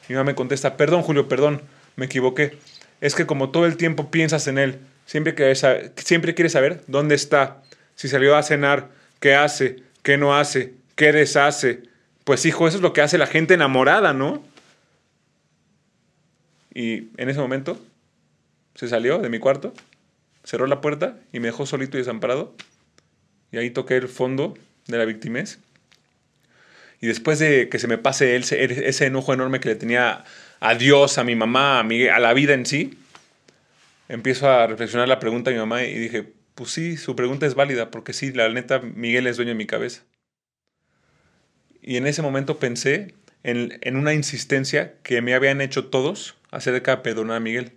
[0.09, 1.63] Mi mamá me contesta, perdón, Julio, perdón,
[1.97, 2.59] me equivoqué.
[3.01, 6.83] Es que como todo el tiempo piensas en él, siempre quieres saber, siempre quieres saber
[6.87, 7.63] dónde está,
[7.95, 11.83] si salió a cenar, qué hace, qué no hace, qué deshace.
[12.25, 14.43] Pues hijo, eso es lo que hace la gente enamorada, ¿no?
[16.75, 17.81] Y en ese momento
[18.75, 19.73] se salió de mi cuarto,
[20.45, 22.55] cerró la puerta y me dejó solito y desamparado.
[23.53, 24.55] Y ahí toqué el fondo
[24.87, 25.59] de la victimez.
[27.01, 30.25] Y después de que se me pase ese enojo enorme que le tenía
[30.61, 32.99] a Dios, a mi mamá, a, mi- a la vida en sí,
[34.09, 37.55] empiezo a reflexionar la pregunta de mi mamá y dije, pues sí, su pregunta es
[37.55, 40.03] válida, porque sí, la neta, Miguel es dueño de mi cabeza.
[41.87, 46.97] Y en ese momento pensé en, en una insistencia que me habían hecho todos acerca
[46.97, 47.73] de perdonar a Miguel.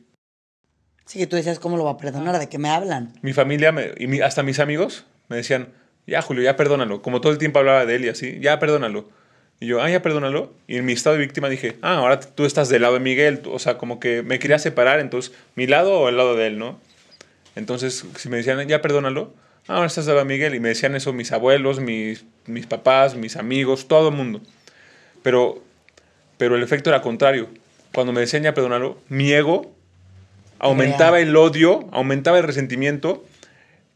[1.06, 2.38] Sí, que tú decías, ¿cómo lo va a perdonar?
[2.40, 3.14] ¿De qué me hablan?
[3.22, 5.70] Mi familia me- y mi- hasta mis amigos me decían,
[6.08, 7.02] ya Julio, ya perdónalo.
[7.04, 9.10] Como todo el tiempo hablaba de él y así, ya perdónalo.
[9.60, 10.54] Y yo, ah, ya perdónalo.
[10.68, 13.42] Y en mi estado de víctima dije, ah, ahora tú estás del lado de Miguel.
[13.46, 16.58] O sea, como que me quería separar, entonces, mi lado o el lado de él,
[16.58, 16.80] ¿no?
[17.56, 19.34] Entonces, si me decían, ya perdónalo,
[19.70, 20.56] ah, estás del lado de Miguel.
[20.56, 24.42] Y me decían eso mis abuelos, mis, mis papás, mis amigos, todo el mundo.
[25.24, 25.64] Pero,
[26.38, 27.48] pero el efecto era contrario.
[27.94, 29.74] Cuando me decían ya perdónalo, mi ego
[30.60, 31.30] aumentaba Real.
[31.30, 33.26] el odio, aumentaba el resentimiento,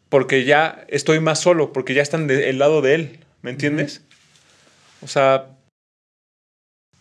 [0.09, 4.01] porque ya estoy más solo, porque ya están del lado de él, ¿me entiendes?
[5.01, 5.47] O sea,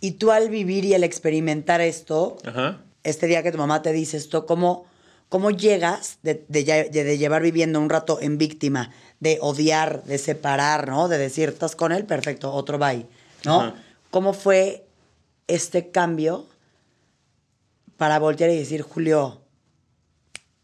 [0.01, 2.81] Y tú al vivir y al experimentar esto, ajá.
[3.05, 4.87] este día que tu mamá te dice esto, ¿cómo,
[5.33, 11.09] cómo llegas de, de llevar viviendo un rato en víctima, de odiar, de separar, ¿no?
[11.09, 13.07] De decir, estás con él, perfecto, otro bye,
[13.47, 13.73] ¿no?
[14.11, 14.85] ¿Cómo fue
[15.47, 16.47] este cambio
[17.97, 19.40] para voltear y decir, Julio,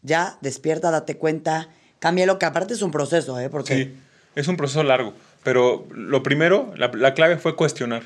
[0.02, 3.48] ya, despierta, date cuenta, cambia lo que aparte es un proceso, ¿eh?
[3.48, 3.94] Porque Sí,
[4.34, 8.02] es un proceso largo, pero lo primero, la, la clave fue cuestionar.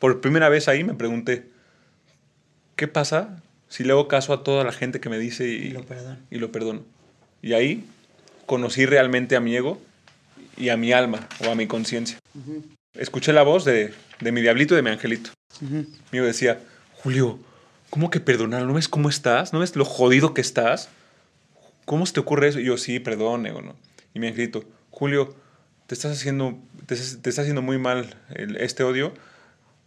[0.00, 1.48] Por primera vez ahí me pregunté,
[2.74, 5.70] ¿qué pasa si le hago caso a toda la gente que me dice y, Y
[5.70, 6.18] lo perdono.
[6.30, 6.82] y lo perdono?
[7.40, 7.84] Y ahí
[8.44, 9.80] conocí realmente a mi ego
[10.58, 12.18] y a mi alma o a mi conciencia.
[12.94, 15.30] Escuché la voz de, de mi diablito y de mi angelito.
[16.12, 16.60] Mi ego decía,
[17.02, 17.38] Julio,
[17.88, 18.62] ¿cómo que perdonar?
[18.66, 19.52] ¿No ves cómo estás?
[19.54, 20.88] ¿No ves lo jodido que estás?
[21.86, 22.60] ¿Cómo se te ocurre eso?
[22.60, 23.74] Y yo, sí, perdón, ego, ¿no?
[24.12, 25.34] Y mi angelito, Julio,
[25.86, 29.14] te estás haciendo, te, te está haciendo muy mal el- este odio.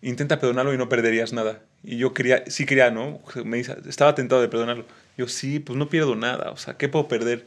[0.01, 1.61] Intenta perdonarlo y no perderías nada.
[1.83, 3.19] Y yo quería, sí quería, ¿no?
[3.43, 4.85] Me dice, estaba tentado de perdonarlo.
[5.17, 6.51] Yo, sí, pues no pierdo nada.
[6.51, 7.45] O sea, ¿qué puedo perder?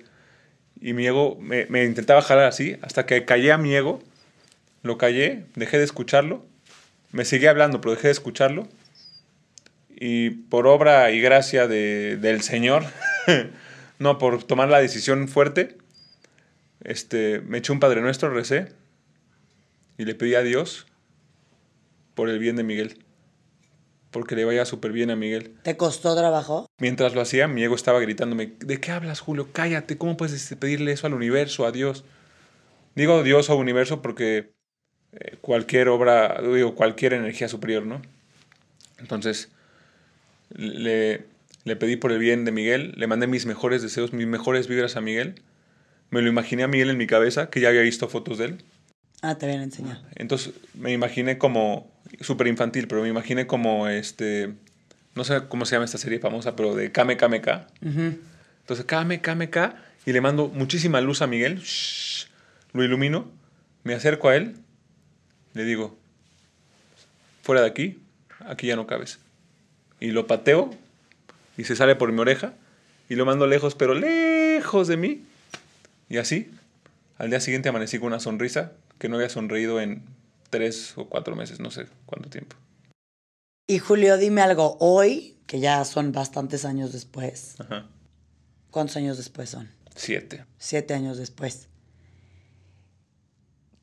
[0.81, 4.03] Y mi ego me, intentaba jalar así, hasta que callé a mi ego,
[4.83, 6.44] lo callé, dejé de escucharlo,
[7.12, 8.68] me seguía hablando, pero dejé de escucharlo.
[9.99, 12.85] Y por obra y gracia de- del Señor,
[13.99, 15.79] no, por tomar la decisión fuerte,
[16.85, 18.68] este, me eché un Padre Nuestro, recé,
[19.96, 20.87] y le pedí a Dios
[22.14, 22.99] por el bien de Miguel,
[24.17, 25.53] porque le vaya súper bien a Miguel.
[25.63, 26.65] ¿te costó trabajo?
[26.81, 29.51] Mientras lo hacía, mi ego estaba gritándome, ¿de qué hablas, Julio?
[29.53, 32.03] Cállate, ¿cómo puedes este, pedirle eso al universo, a Dios?
[32.95, 34.55] Digo Dios o universo porque
[35.13, 38.01] eh, cualquier obra, digo, cualquier energía superior, ¿no?
[38.97, 39.51] Entonces,
[40.49, 41.27] le,
[41.65, 44.97] le pedí por el bien de Miguel, le mandé mis mejores deseos, mis mejores vibras
[44.97, 45.43] a Miguel.
[46.09, 48.65] Me lo imaginé a Miguel en mi cabeza, que ya había visto fotos de él.
[49.21, 50.01] Ah, te habían enseñado.
[50.15, 54.55] Entonces me imaginé como, súper infantil, pero me imaginé como este,
[55.15, 57.69] no sé cómo se llama esta serie famosa, pero de Kame Kame Ka.
[57.83, 58.19] Ujú.
[58.61, 62.27] Entonces Kame Kame Ka y le mando muchísima luz a Miguel, shh,
[62.73, 63.31] lo ilumino,
[63.85, 64.57] me acerco a él
[65.57, 65.97] le digo,
[67.43, 67.99] fuera de aquí,
[68.41, 69.19] aquí ya no cabes.
[70.01, 70.71] Y lo pateo
[71.57, 72.53] y se sale por mi oreja
[73.09, 75.23] y lo mando lejos, pero lejos de mí.
[76.11, 76.51] Y así,
[77.17, 80.03] al día siguiente amanecí con una sonrisa que no había sonreído en
[80.49, 82.57] tres o cuatro meses, no sé cuánto tiempo.
[83.69, 87.89] Y Julio, dime algo, hoy, que ya son bastantes años después, Ajá.
[88.71, 89.71] ¿cuántos años después son?
[89.95, 90.45] Siete.
[90.59, 91.69] Siete años después.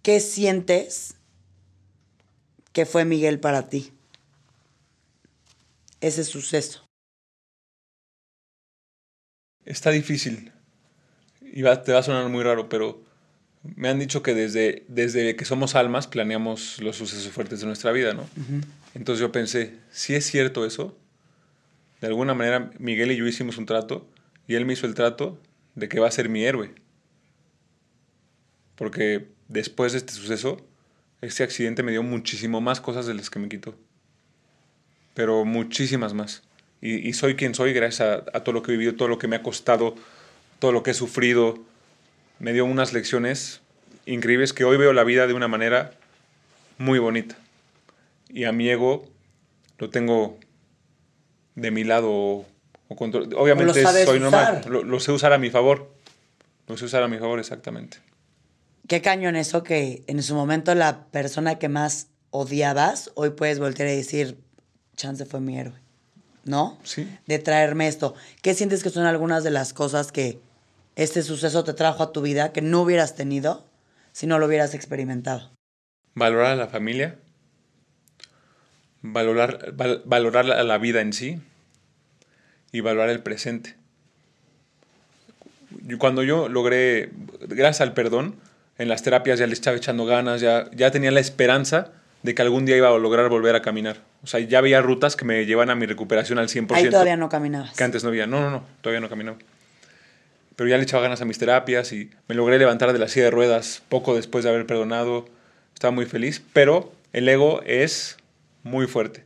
[0.01, 1.15] ¿Qué sientes
[2.71, 3.93] que fue Miguel para ti?
[6.01, 6.85] Ese suceso.
[9.65, 10.51] Está difícil.
[11.41, 13.01] Y va- te va a sonar muy raro, pero
[13.63, 17.91] me han dicho que desde, desde que somos almas planeamos los sucesos fuertes de nuestra
[17.91, 18.27] vida, ¿no?
[18.93, 20.97] Entonces yo pensé, si es cierto eso,
[22.01, 24.05] de alguna manera Miguel y yo hicimos un trato
[24.47, 25.39] y él me hizo el trato
[25.75, 26.71] de que va a ser mi héroe.
[28.75, 30.57] Porque después de este suceso,
[31.21, 33.75] este accidente me dio muchísimo más cosas de las que me quitó.
[35.13, 36.43] Pero muchísimas más.
[36.81, 39.17] Y, y soy quien soy gracias a, a todo lo que he vivido, todo lo
[39.17, 39.95] que me ha costado,
[40.59, 41.63] todo lo que he sufrido.
[42.43, 43.61] Me dio unas lecciones
[44.05, 45.91] increíbles que hoy veo la vida de una manera
[46.77, 47.37] muy bonita.
[48.27, 49.07] Y a mi ego
[49.77, 50.37] lo tengo
[51.55, 52.45] de mi lado o,
[52.89, 54.61] o control- Obviamente soy normal.
[54.67, 55.89] Lo, lo sé usar a mi favor.
[56.67, 57.97] Lo sé usar a mi favor, exactamente.
[58.89, 63.87] Qué cañón eso que en su momento la persona que más odiabas, hoy puedes voltear
[63.87, 64.37] y decir,
[64.97, 65.75] chance fue mi héroe.
[66.43, 66.77] ¿No?
[66.83, 67.07] Sí.
[67.25, 68.15] De traerme esto.
[68.41, 70.39] ¿Qué sientes que son algunas de las cosas que
[70.95, 73.65] este suceso te trajo a tu vida que no hubieras tenido
[74.11, 75.51] si no lo hubieras experimentado?
[76.15, 77.15] Valorar a la familia.
[79.01, 81.39] Valorar, val- valorar la, la vida en sí.
[82.71, 83.75] Y valorar el presente.
[85.99, 87.09] Cuando yo logré,
[87.41, 88.35] gracias al perdón,
[88.77, 92.41] en las terapias ya le estaba echando ganas, ya, ya tenía la esperanza de que
[92.41, 93.97] algún día iba a lograr volver a caminar.
[94.23, 96.73] O sea, ya había rutas que me llevan a mi recuperación al 100%.
[96.75, 97.75] Ahí todavía no caminabas.
[97.75, 98.25] Que antes no había.
[98.27, 99.37] No, no, no, todavía no caminaba.
[100.55, 103.25] Pero ya le echaba ganas a mis terapias y me logré levantar de la silla
[103.25, 105.25] de ruedas poco después de haber perdonado.
[105.73, 108.17] Estaba muy feliz, pero el ego es
[108.63, 109.23] muy fuerte.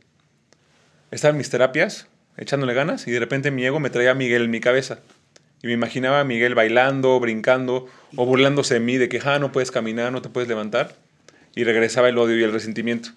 [1.10, 4.44] Estaba en mis terapias, echándole ganas, y de repente mi ego me traía a Miguel
[4.44, 5.00] en mi cabeza.
[5.62, 9.50] Y me imaginaba a Miguel bailando, brincando, o burlándose de mí, de que, ah, no
[9.50, 10.94] puedes caminar, no te puedes levantar.
[11.54, 13.10] Y regresaba el odio y el resentimiento.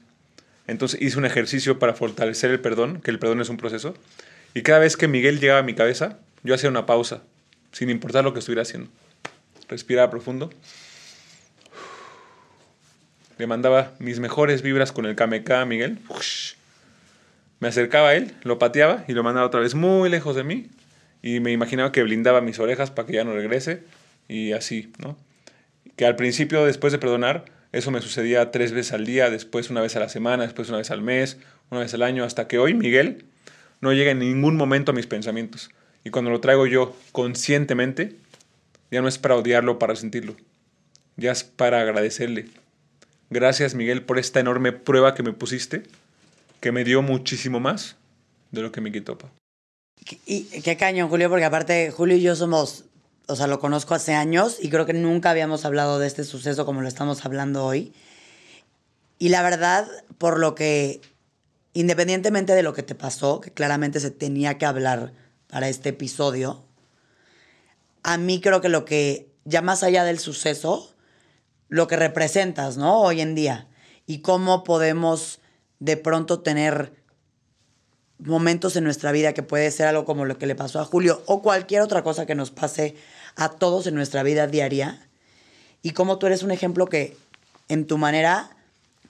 [0.68, 3.94] Entonces hice un ejercicio para fortalecer el perdón, que el perdón es un proceso.
[4.54, 7.24] Y cada vez que Miguel llegaba a mi cabeza, yo hacía una pausa,
[7.72, 8.90] sin importar lo que estuviera haciendo.
[9.68, 10.50] Respiraba profundo.
[13.38, 16.00] Le mandaba mis mejores vibras con el KMK a Miguel.
[17.60, 20.70] Me acercaba a él, lo pateaba y lo mandaba otra vez muy lejos de mí.
[21.24, 23.84] Y me imaginaba que blindaba mis orejas para que ya no regrese.
[24.28, 25.18] Y así, ¿no?
[25.96, 29.82] Que al principio, después de perdonar, eso me sucedía tres veces al día, después una
[29.82, 31.38] vez a la semana, después una vez al mes,
[31.70, 33.26] una vez al año, hasta que hoy Miguel
[33.80, 35.70] no llega en ningún momento a mis pensamientos.
[36.04, 38.16] Y cuando lo traigo yo conscientemente,
[38.90, 40.36] ya no es para odiarlo, para sentirlo.
[41.16, 42.48] Ya es para agradecerle.
[43.30, 45.84] Gracias Miguel por esta enorme prueba que me pusiste,
[46.60, 47.96] que me dio muchísimo más
[48.52, 49.18] de lo que me quitó.
[49.18, 49.32] Pa.
[50.26, 52.86] Y qué cañón, Julio, porque aparte Julio y yo somos,
[53.28, 56.66] o sea, lo conozco hace años y creo que nunca habíamos hablado de este suceso
[56.66, 57.94] como lo estamos hablando hoy.
[59.20, 59.88] Y la verdad,
[60.18, 61.00] por lo que,
[61.74, 65.14] independientemente de lo que te pasó, que claramente se tenía que hablar
[65.52, 66.64] para este episodio,
[68.04, 70.96] a mí creo que lo que, ya más allá del suceso,
[71.68, 73.02] lo que representas, ¿no?
[73.02, 73.68] Hoy en día.
[74.08, 75.40] Y cómo podemos
[75.80, 76.94] de pronto tener
[78.18, 81.22] momentos en nuestra vida que puede ser algo como lo que le pasó a Julio
[81.26, 82.96] o cualquier otra cosa que nos pase
[83.36, 85.10] a todos en nuestra vida diaria.
[85.82, 87.18] Y cómo tú eres un ejemplo que
[87.68, 88.56] en tu manera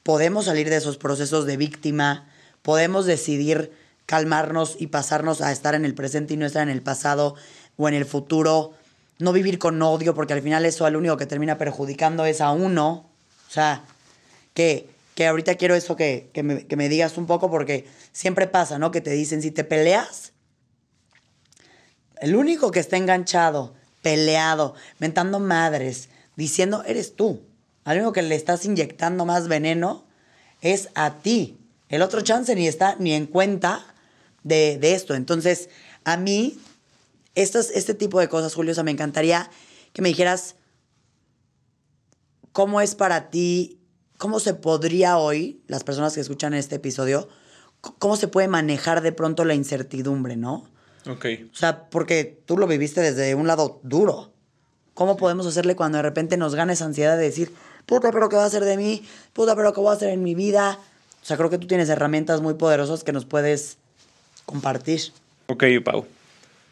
[0.04, 2.30] podemos salir de esos procesos de víctima,
[2.62, 3.72] podemos decidir
[4.12, 7.36] calmarnos y pasarnos a estar en el presente y no estar en el pasado
[7.78, 8.74] o en el futuro,
[9.20, 12.52] no vivir con odio, porque al final eso al único que termina perjudicando es a
[12.52, 13.10] uno.
[13.48, 13.86] O sea,
[14.54, 18.48] que, que ahorita quiero eso que, que, me, que me digas un poco, porque siempre
[18.48, 18.92] pasa, ¿no?
[18.92, 20.34] Que te dicen, si te peleas,
[22.20, 27.44] el único que está enganchado, peleado, mentando madres, diciendo, eres tú.
[27.86, 30.04] Al único que le estás inyectando más veneno
[30.60, 31.60] es a ti.
[31.88, 33.86] El otro chance ni está ni en cuenta
[34.44, 35.16] de, de esto.
[35.16, 35.70] Entonces,
[36.04, 36.58] a mí,
[37.36, 39.50] estos, este tipo de cosas, Julio, o sea, me encantaría
[39.94, 40.56] que me dijeras
[42.52, 43.80] cómo es para ti,
[44.18, 47.30] cómo se podría hoy, las personas que escuchan este episodio,
[47.82, 50.70] cómo se puede manejar de pronto la incertidumbre, ¿no?
[51.10, 51.26] Ok.
[51.52, 54.32] O sea, porque tú lo viviste desde un lado duro.
[54.94, 57.54] ¿Cómo podemos hacerle cuando de repente nos gana esa ansiedad de decir,
[57.86, 59.04] puta, pero ¿qué va a hacer de mí?
[59.34, 60.78] Puta, pero ¿qué voy a hacer en mi vida?
[61.22, 63.78] O sea, creo que tú tienes herramientas muy poderosas que nos puedes
[64.46, 65.02] compartir.
[65.48, 66.08] Ok, Pau.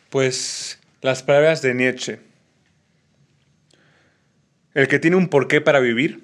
[0.09, 2.19] Pues las palabras de Nietzsche.
[4.73, 6.23] El que tiene un porqué para vivir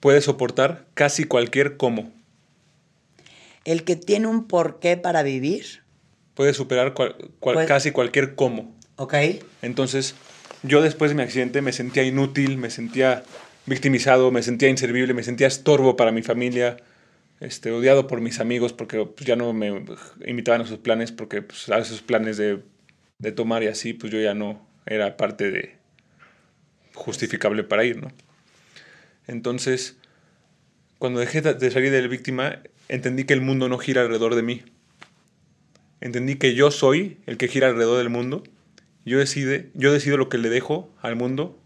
[0.00, 2.12] puede soportar casi cualquier cómo.
[3.64, 5.82] El que tiene un porqué para vivir.
[6.34, 8.74] Puede superar cual- cual- Pues- casi cualquier cómo.
[8.96, 9.14] Ok.
[9.62, 10.14] Entonces,
[10.62, 13.22] yo después de mi accidente me sentía inútil, me sentía
[13.66, 16.78] victimizado, me sentía inservible, me sentía estorbo para mi familia,
[17.40, 19.84] este, odiado por mis amigos porque pues, ya no me
[20.26, 22.62] invitaban a sus planes porque pues, a esos planes de,
[23.18, 25.76] de tomar y así, pues yo ya no era parte de
[26.94, 28.12] justificable para ir, ¿no?
[29.26, 29.96] Entonces,
[30.98, 34.42] cuando dejé de salir de la víctima, entendí que el mundo no gira alrededor de
[34.42, 34.62] mí.
[36.00, 38.42] Entendí que yo soy el que gira alrededor del mundo.
[39.04, 41.58] Yo, decide, yo decido lo que le dejo al mundo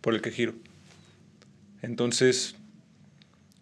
[0.00, 0.54] por el que giro.
[1.82, 2.56] Entonces,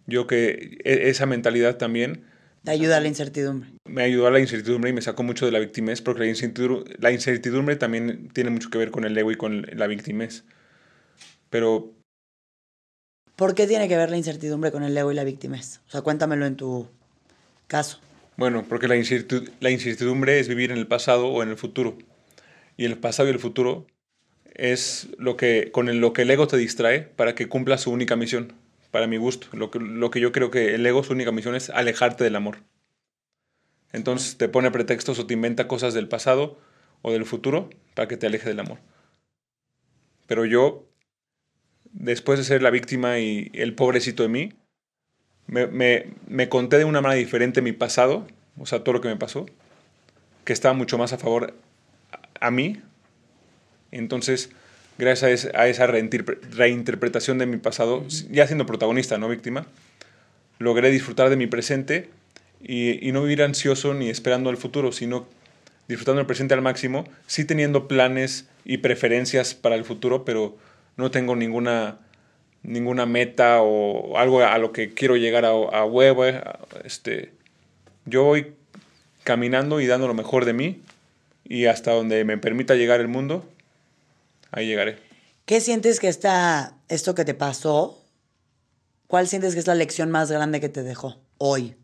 [0.06, 2.24] yo que e- esa mentalidad también
[2.64, 3.70] Te ayuda a la incertidumbre.
[3.86, 6.94] me ayudó a la incertidumbre y me sacó mucho de la victimez, porque la incertidumbre,
[6.98, 10.44] la incertidumbre también tiene mucho que ver con el ego y con la victimez.
[11.50, 11.92] Pero
[13.36, 15.80] ¿Por qué tiene que ver la incertidumbre con el ego y la victimez?
[15.88, 16.88] O sea, cuéntamelo en tu
[17.66, 17.98] caso.
[18.36, 18.96] Bueno, porque la
[19.70, 21.98] incertidumbre es vivir en el pasado o en el futuro.
[22.76, 23.86] Y el pasado y el futuro
[24.54, 27.90] es lo que, con el- lo que el ego te distrae para que cumpla su
[27.90, 28.52] única misión,
[28.94, 29.48] para mi gusto.
[29.50, 32.36] Lo que, lo que yo creo que el ego, su única misión es alejarte del
[32.36, 32.58] amor.
[33.92, 36.60] Entonces te pone pretextos o te inventa cosas del pasado
[37.02, 38.78] o del futuro para que te aleje del amor.
[40.28, 40.86] Pero yo,
[41.90, 44.52] después de ser la víctima y el pobrecito de mí,
[45.48, 48.28] me, me, me conté de una manera diferente mi pasado,
[48.60, 49.44] o sea, todo lo que me pasó,
[50.44, 51.52] que estaba mucho más a favor
[52.12, 52.80] a, a mí.
[53.90, 54.52] Entonces,
[54.98, 59.66] gracias a, es- a esa reinterpre- reinterpretación de mi pasado, ya siendo protagonista, no víctima,
[60.58, 62.08] logré disfrutar de mi presente
[62.62, 65.26] y, y no vivir ansioso ni esperando al futuro, sino
[65.88, 70.56] disfrutando el presente al máximo, sí teniendo planes y preferencias para el futuro, pero
[70.96, 71.98] no tengo ninguna
[72.62, 76.24] ninguna meta o algo a lo que quiero llegar a, a huevo.
[76.24, 76.40] eh,
[76.82, 77.30] Este,
[78.06, 78.52] yo voy
[79.22, 80.80] caminando y dando lo mejor de mí
[81.46, 83.46] y hasta donde me permita llegar el mundo,
[84.54, 84.98] ahí llegaré.
[85.44, 88.02] ¿Qué sientes que está esto que te pasó?
[89.06, 91.76] ¿Cuál sientes que es la lección más grande que te dejó hoy?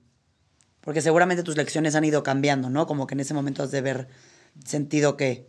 [0.81, 2.87] Porque seguramente tus lecciones han ido cambiando, ¿no?
[2.87, 4.09] Como que en ese momento has de haber
[4.65, 5.47] sentido que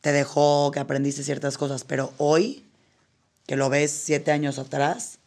[0.00, 2.64] te dejó, que aprendiste ciertas cosas, pero hoy,
[3.46, 5.20] que lo ves siete años atrás,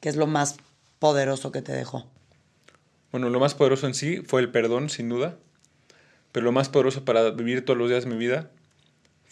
[0.00, 0.56] ¿qué es lo más
[1.00, 2.06] poderoso que te dejó?
[3.10, 5.36] Bueno, lo más poderoso en sí fue el perdón, sin duda.
[6.30, 8.50] Pero lo más poderoso para vivir todos los días de mi vida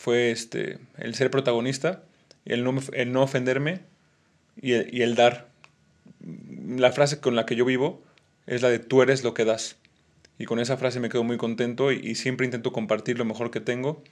[0.06, 2.04] fue este, el ser protagonista,
[2.44, 3.80] el no, el no ofenderme
[4.62, 5.48] y el, y el dar.
[6.64, 8.04] La frase con la que yo vivo
[8.46, 9.74] es la de tú eres lo que das.
[10.38, 13.58] Y con esa frase me quedo muy contento y, siempre intento compartir lo mejor que
[13.58, 14.04] tengo.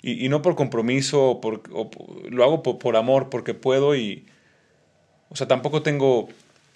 [0.00, 1.68] Y, y no por compromiso, o por,
[2.30, 4.24] lo hago por, por amor, porque puedo y...
[5.28, 6.28] O sea, tampoco tengo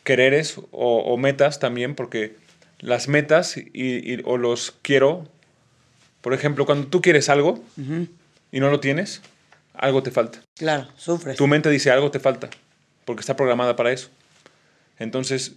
[0.02, 2.35] quereres o, metas también, porque
[2.81, 5.29] las metas y, o los quiero...
[6.20, 7.62] Por ejemplo, cuando tú quieres algo.
[8.52, 9.20] Y no lo tienes,
[9.74, 10.40] algo te falta.
[10.56, 11.37] Claro, sufres.
[11.37, 12.48] Tu mente dice algo te falta,
[13.04, 14.11] porque está programada para eso.
[14.98, 15.52] Entonces,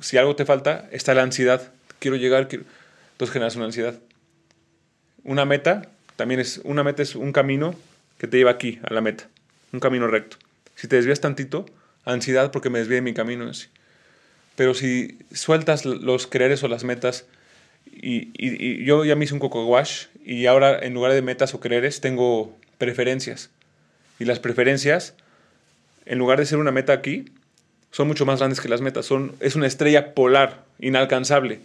[0.00, 1.72] si algo te falta, está la ansiedad.
[1.98, 2.64] Quiero llegar, quiero...
[3.12, 3.98] entonces generas una ansiedad.
[5.24, 7.74] Una meta también es una meta es un camino
[8.18, 9.28] que te lleva aquí a la meta,
[9.72, 10.36] un camino recto.
[10.76, 11.66] Si te desvías tantito,
[12.04, 13.50] ansiedad porque me desvié de mi camino.
[14.56, 17.26] Pero si sueltas los quereres o las metas
[17.86, 21.22] y, y- y yo ya me hice un coco wash y ahora en lugar de
[21.22, 23.50] metas o quereres tengo preferencias.
[24.18, 25.14] Y las preferencias,
[26.06, 27.26] en lugar de ser una meta aquí,
[27.90, 29.06] son mucho más grandes que las metas.
[29.06, 31.60] Son, es una estrella polar, inalcanzable.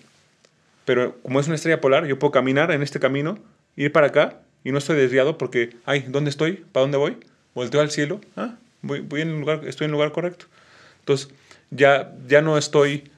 [0.86, 3.38] Pero como es una estrella polar, yo puedo caminar en este camino,
[3.76, 6.64] ir para acá y no estoy desviado porque, ay, ¿dónde estoy?
[6.72, 7.18] ¿Para dónde voy?
[7.54, 10.46] Volteo al cielo, ah, voy, voy en lugar, estoy en el lugar correcto.
[11.00, 11.30] Entonces,
[11.72, 13.10] ya, ya no estoy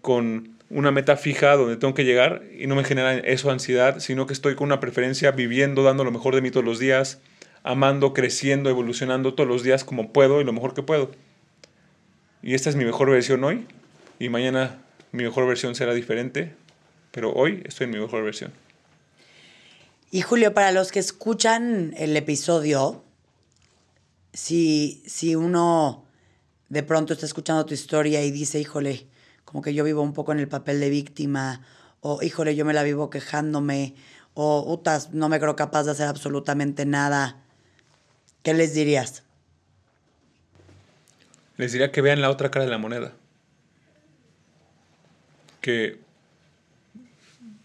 [0.00, 4.26] con una meta fija donde tengo que llegar y no me genera eso ansiedad, sino
[4.26, 7.20] que estoy con una preferencia viviendo, dando lo mejor de mí todos los días,
[7.62, 11.10] amando, creciendo, evolucionando todos los días como puedo y lo mejor que puedo.
[12.42, 13.66] Y esta es mi mejor versión hoy
[14.18, 14.78] y mañana
[15.12, 16.54] mi mejor versión será diferente,
[17.10, 18.50] pero hoy estoy en mi mejor versión.
[20.10, 23.04] Y Julio, para los que escuchan el episodio,
[24.32, 26.06] si, si uno
[26.70, 29.06] de pronto está escuchando tu historia y dice, híjole,
[29.52, 31.60] como que yo vivo un poco en el papel de víctima,
[32.00, 33.94] o híjole, yo me la vivo quejándome,
[34.34, 37.36] o utas, no me creo capaz de hacer absolutamente nada,
[38.42, 39.22] ¿qué les dirías?
[41.62, 43.12] les diría que vean la otra cara de la moneda.
[45.60, 46.00] Que,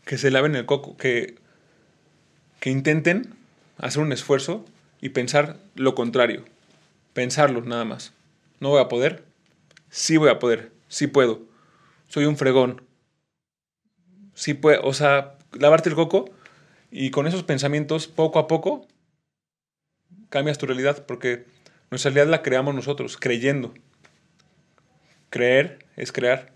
[0.06, 1.40] que se laven el coco, que,
[2.60, 3.34] que intenten
[3.80, 4.64] hacer un esfuerzo
[5.02, 6.46] y pensar lo contrario.
[7.14, 8.14] Pensarlo nada más.
[8.60, 9.24] No voy a poder.
[9.90, 10.72] Sí voy a poder.
[10.90, 11.42] Sí puedo.
[12.08, 12.84] Soy un fregón.
[14.34, 14.82] Sí puedo.
[14.84, 16.30] O sea, lavarte el coco
[16.91, 18.88] y con esos pensamientos, poco a poco,
[20.30, 21.45] cambias tu realidad porque
[21.91, 23.74] nuestra realidad la creamos nosotros, creyendo.
[25.30, 26.53] Creer es crear.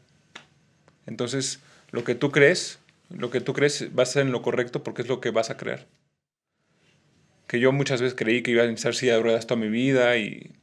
[1.05, 1.59] Entonces,
[1.91, 2.79] lo que tú crees,
[3.09, 5.49] lo que tú crees va a ser en lo correcto porque es lo que vas
[5.49, 5.87] a crear.
[7.47, 10.17] Que yo muchas veces creí que iba a necesitar silla de ruedas toda mi vida,
[10.17, 10.55] y...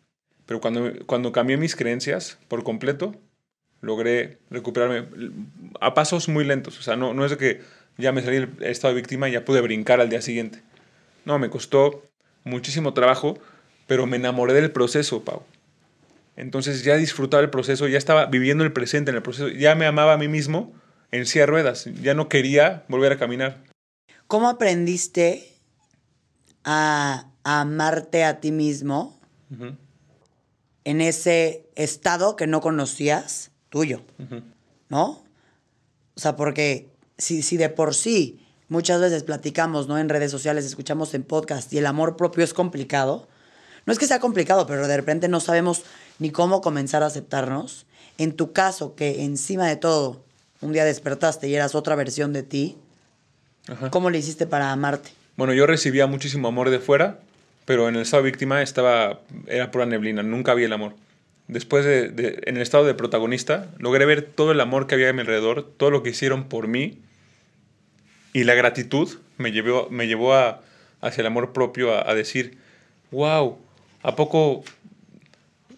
[0.46, 3.14] pero cuando, cuando cambié mis creencias por completo,
[3.80, 5.06] logré recuperarme
[5.80, 6.78] a pasos muy lentos.
[6.78, 7.60] O sea, no, no es de que
[7.96, 10.62] ya me salí del estado de víctima y ya pude brincar al día siguiente.
[11.24, 12.02] No, me costó
[12.44, 13.38] muchísimo trabajo,
[13.86, 15.42] pero me enamoré del proceso, Pau.
[16.36, 19.86] Entonces ya disfrutaba el proceso, ya estaba viviendo el presente en el proceso, ya me
[19.86, 20.72] amaba a mí mismo
[21.10, 23.64] en silla de ruedas, ya no quería volver a caminar.
[24.28, 25.52] ¿Cómo aprendiste
[26.62, 29.18] a, amarte a ti mismo
[30.84, 34.02] en ese estado que no conocías tuyo?
[34.88, 35.22] ¿No?
[36.14, 39.98] O sea, porque si, si de por sí muchas veces platicamos, ¿no?
[39.98, 43.28] En redes sociales, escuchamos en podcast y el amor propio es complicado.
[43.86, 45.82] No es que sea complicado, pero de repente no sabemos
[46.18, 47.86] ni cómo comenzar a aceptarnos.
[48.18, 50.22] En tu caso, que encima de todo,
[50.60, 52.76] un día despertaste y eras otra versión de ti,
[53.90, 55.10] ¿cómo le hiciste para amarte?
[55.36, 57.20] Bueno, yo recibía muchísimo amor de fuera,
[57.64, 60.94] pero en el estado víctima estaba, era pura neblina, nunca vi el amor.
[61.48, 65.12] Después de, en el estado de protagonista, logré ver todo el amor que había a
[65.14, 66.98] mi alrededor, todo lo que hicieron por mí,
[68.34, 70.60] y la gratitud me llevó, me llevó a,
[71.00, 72.58] hacia el amor propio, a, decir,
[73.10, 73.58] wow,
[74.02, 74.62] ¿a poco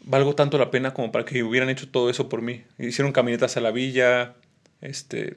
[0.04, 2.64] valgo tanto la pena como para que hubieran hecho todo eso por mí?
[2.78, 4.34] Hicieron camionetas a la villa,
[4.80, 5.36] este,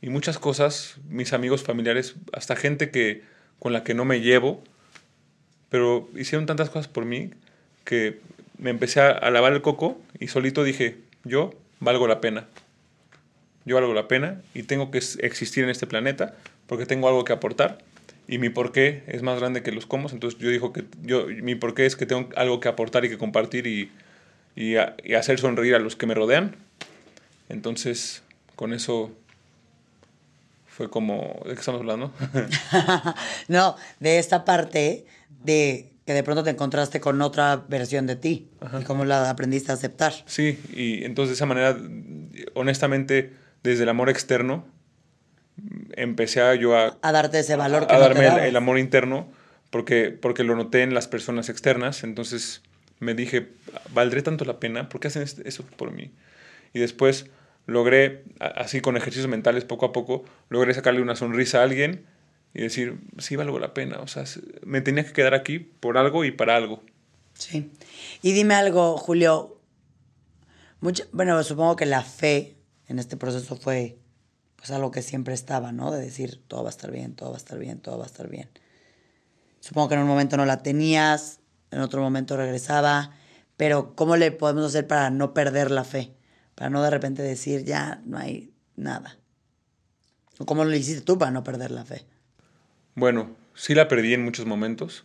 [0.00, 3.24] y muchas cosas, mis amigos familiares, hasta gente que,
[3.58, 4.62] con la que no me llevo,
[5.70, 7.30] pero hicieron tantas cosas por mí
[7.84, 8.20] que
[8.58, 12.46] me empecé a lavar el coco y solito dije, yo valgo la pena
[13.66, 16.34] yo valgo la pena y tengo que existir en este planeta
[16.68, 17.78] porque tengo algo que aportar
[18.28, 20.08] y mi porqué es más grande que los cómo.
[20.08, 23.18] Entonces yo digo que yo, mi porqué es que tengo algo que aportar y que
[23.18, 23.90] compartir y,
[24.54, 26.54] y, hacer sonreír a los que me rodean.
[27.48, 28.22] Entonces
[28.54, 29.10] con eso
[30.68, 32.12] fue como, ¿de qué estamos hablando?
[33.48, 35.06] no, de esta parte
[35.42, 38.48] de que de pronto te encontraste con otra versión de ti
[38.80, 40.14] y cómo la aprendiste a aceptar.
[40.26, 41.76] Sí, y entonces de esa manera,
[42.54, 43.32] honestamente,
[43.64, 44.64] desde el amor externo,
[45.96, 46.96] empecé a yo a...
[47.02, 47.88] A darte ese valor.
[47.88, 49.28] Que a darme el, amor interno,
[49.70, 52.04] porque, porque lo noté en las personas externas.
[52.04, 52.62] Entonces
[53.00, 53.48] me dije,
[53.92, 54.88] ¿valdré tanto la pena?
[54.88, 56.12] ¿Por qué hacen eso por mí?
[56.72, 57.26] Y después
[57.66, 62.06] logré, así con ejercicios mentales, poco a poco, logré sacarle una sonrisa a alguien
[62.56, 63.98] y decir, sí, valgo la pena.
[64.00, 64.24] O sea,
[64.64, 66.82] me tenía que quedar aquí por algo y para algo.
[67.34, 67.70] Sí.
[68.22, 69.60] Y dime algo, Julio.
[70.80, 72.56] Mucho, bueno, supongo que la fe
[72.88, 73.98] en este proceso fue
[74.56, 75.90] pues algo que siempre estaba, ¿no?
[75.90, 78.06] De decir, todo va a estar bien, todo va a estar bien, todo va a
[78.06, 78.48] estar bien.
[79.60, 81.40] Supongo que en un momento no la tenías,
[81.70, 83.10] en otro momento regresaba,
[83.58, 86.14] pero ¿cómo le podemos hacer para no perder la fe?
[86.54, 89.18] Para no de repente decir, ya no hay nada.
[90.46, 92.06] ¿Cómo lo hiciste tú para no perder la fe?
[92.96, 95.04] Bueno, sí la perdí en muchos momentos,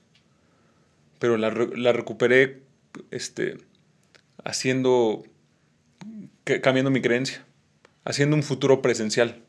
[1.20, 2.64] pero la, la recuperé
[3.12, 3.58] este,
[4.44, 5.24] haciendo,
[6.62, 7.46] cambiando mi creencia
[8.04, 9.42] haciendo un futuro presencial.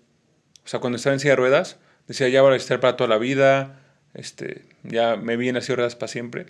[0.64, 3.08] O sea, cuando estaba en silla de ruedas, decía, ya voy a estar para toda
[3.08, 3.80] la vida,
[4.14, 6.46] este, ya me vi en silla de ruedas para siempre.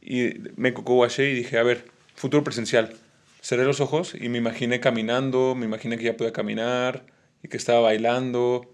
[0.00, 1.84] Y me cocó y dije, a ver,
[2.14, 2.94] futuro presencial.
[3.40, 7.04] Cerré los ojos y me imaginé caminando, me imaginé que ya podía caminar
[7.42, 8.72] y que estaba bailando.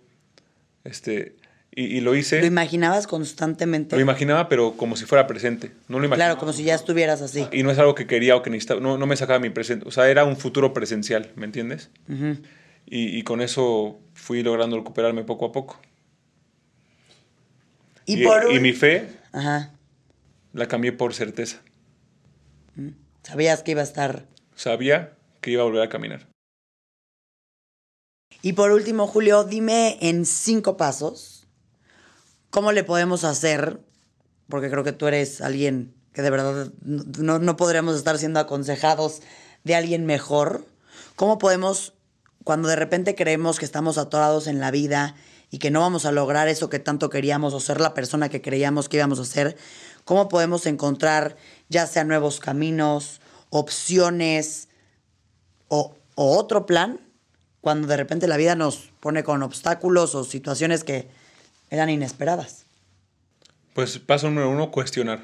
[0.84, 1.36] Este,
[1.80, 2.40] y, lo hice.
[2.40, 3.94] ¿Lo imaginabas constantemente?
[3.94, 5.70] Lo imaginaba, pero como si fuera presente.
[5.86, 6.30] No lo imaginaba.
[6.30, 7.46] Claro, como si ya estuvieras así.
[7.52, 8.80] Y no es algo que quería o que necesitaba.
[8.80, 9.86] No, no me sacaba mi presente.
[9.86, 11.90] O sea, era un futuro presencial, ¿me entiendes?
[12.84, 15.78] y, con eso fui logrando recuperarme poco a poco.
[18.06, 21.60] Y, y, mi fe la cambié por certeza.
[22.74, 22.88] Mm.
[23.22, 24.24] ¿Sabías que iba a estar?
[24.56, 26.26] Sabía que iba a volver a caminar.
[28.42, 31.37] Y por último, Julio, dime en cinco pasos
[32.50, 33.80] ¿Cómo le podemos hacer?
[34.48, 39.20] Porque creo que tú eres alguien que de verdad no, no podríamos estar siendo aconsejados
[39.64, 40.64] de alguien mejor.
[41.14, 41.92] ¿Cómo podemos,
[42.44, 45.14] cuando de repente creemos que estamos atorados en la vida
[45.50, 48.42] y que no vamos a lograr eso que tanto queríamos o ser la persona que
[48.42, 49.56] creíamos que íbamos a ser,
[50.04, 51.36] cómo podemos encontrar
[51.68, 53.20] ya sea nuevos caminos
[53.50, 54.68] opciones
[55.68, 57.00] o, o otro plan
[57.60, 61.08] cuando de repente la vida nos pone con obstáculos o situaciones que
[61.70, 62.66] eran inesperadas?
[63.74, 65.20] Pues paso número uno, cuestionar.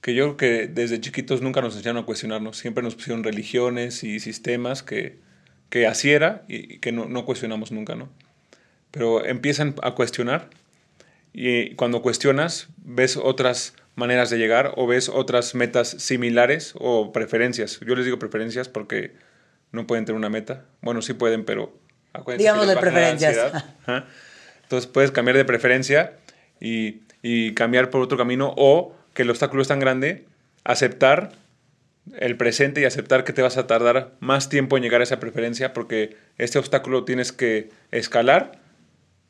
[0.00, 2.58] Que yo creo que desde chiquitos nunca nos enseñaron a cuestionarnos.
[2.58, 5.18] Siempre nos pusieron religiones y sistemas que,
[5.70, 8.10] que así era y que no, no cuestionamos nunca, ¿no?
[8.90, 10.50] Pero empiezan a cuestionar
[11.32, 17.80] y cuando cuestionas ves otras maneras de llegar o ves otras metas similares o preferencias.
[17.80, 19.14] Yo les digo preferencias porque
[19.72, 20.64] no pueden tener una meta.
[20.80, 21.76] Bueno, sí pueden, pero
[22.12, 23.36] acuérdense Digamos de preferencias.
[23.38, 24.04] ansiedad.
[24.64, 26.14] Entonces puedes cambiar de preferencia
[26.60, 27.00] y,
[27.54, 30.26] cambiar por otro camino o que el obstáculo es tan grande,
[30.62, 31.32] aceptar
[32.18, 35.20] el presente y aceptar que te vas a tardar más tiempo en llegar a esa
[35.20, 38.60] preferencia porque este obstáculo tienes que escalar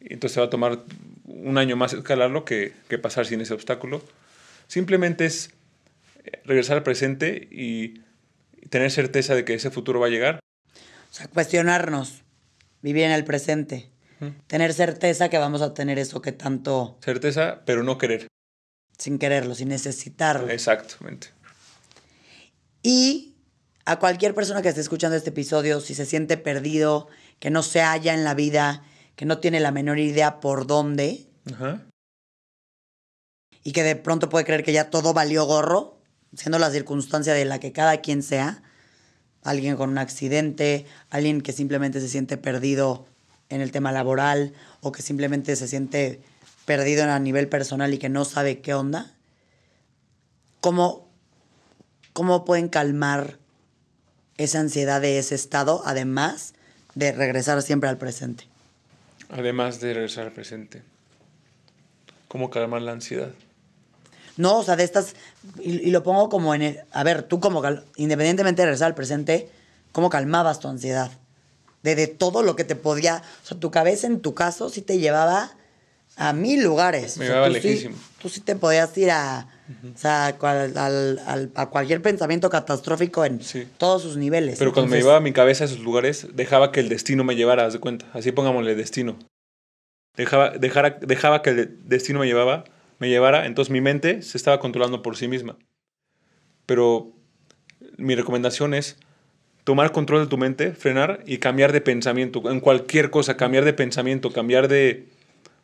[0.00, 0.80] entonces te va a tomar
[1.24, 4.02] un año más escalarlo que, que pasar sin ese obstáculo.
[4.66, 5.50] Simplemente es
[6.44, 8.00] regresar al presente y
[8.68, 10.40] tener certeza de que ese futuro va a llegar.
[11.10, 12.22] O sea, cuestionarnos,
[12.82, 13.90] vivir en el presente,
[14.46, 18.26] tener certeza que vamos a tener eso que tanto, Certeza, pero no querer.
[18.98, 20.48] sin quererlo, sin necesitarlo.
[20.50, 21.28] Exactamente.
[22.82, 23.34] Y
[23.86, 27.08] a cualquier persona que esté escuchando este episodio, si se siente perdido,
[27.38, 28.82] que no se halla en la vida,
[29.16, 31.82] que no tiene la menor idea por dónde Ajá.
[33.62, 35.98] y que de pronto puede creer que ya todo valió gorro,
[36.34, 38.62] siendo la circunstancia de la que cada quien sea,
[39.42, 43.06] alguien con un accidente, alguien que simplemente se siente perdido
[43.54, 46.20] en el tema laboral o que simplemente se siente
[46.64, 49.12] perdido a nivel personal y que no sabe qué onda,
[50.60, 51.08] ¿cómo,
[52.12, 53.38] cómo pueden calmar
[54.38, 56.54] esa ansiedad de ese estado, además
[56.96, 58.44] de regresar siempre al presente?
[59.30, 60.82] Además de regresar al presente.
[62.26, 63.30] ¿Cómo calmar la ansiedad?
[64.36, 65.14] No, o sea, de estas,
[65.60, 67.62] y, y lo pongo como en el, a ver, tú como,
[67.94, 69.48] independientemente de regresar al presente,
[69.92, 71.12] ¿cómo calmabas tu ansiedad?
[71.84, 74.82] De, de todo lo que te podía, o sea, tu cabeza en tu caso sí
[74.82, 75.52] te llevaba
[76.16, 77.16] a mil lugares.
[77.18, 77.96] Me O sea, llevaba tú sí- lejísimo.
[78.20, 79.48] tú sí te podías ir a,
[79.94, 83.68] o sea, cual- al- al- a cualquier pensamiento catastrófico en Sí.
[83.78, 84.58] todos sus niveles.
[84.58, 87.66] Pero cuando me llevaba mi cabeza a esos lugares, dejaba que el destino me llevara,
[87.66, 88.06] haz de cuenta.
[88.14, 89.18] Así pongámosle destino.
[90.16, 92.64] Dejaba, dejara- dejaba que el destino me llevaba,
[92.98, 95.58] me llevara, entonces mi mente se estaba controlando por sí misma.
[96.66, 97.12] Pero
[97.98, 98.96] mi recomendación es
[99.64, 102.50] tomar control de tu mente, frenar y cambiar de pensamiento.
[102.50, 105.06] En cualquier cosa, cambiar de pensamiento, cambiar de...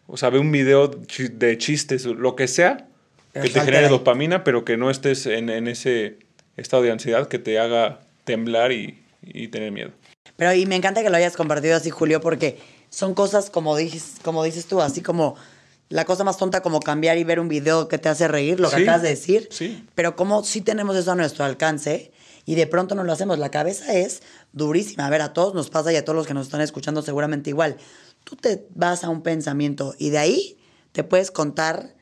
[0.07, 2.89] O sea, ve un video de chistes, lo que sea,
[3.33, 6.19] que te genere dopamina, pero que no estés en, en ese
[6.57, 9.91] estado de ansiedad que te haga temblar y, y tener miedo.
[10.37, 14.15] Pero y me encanta que lo hayas compartido así, Julio, porque son cosas como dices,
[14.23, 15.37] como dices tú, así como
[15.91, 18.69] la cosa más tonta como cambiar y ver un video que te hace reír, lo
[18.71, 19.49] que Sí, acabas de decir.
[19.53, 19.85] sí.
[19.95, 22.11] Pero como sí tenemos eso a nuestro alcance
[22.51, 23.39] y de pronto no lo hacemos.
[23.39, 24.23] La cabeza es
[24.53, 25.07] durísima.
[25.07, 27.49] A ver, a todos nos pasa y a todos los que nos están escuchando seguramente
[27.49, 27.77] igual.
[28.25, 30.59] Tú te vas a un pensamiento y de ahí
[30.91, 31.95] te puedes contar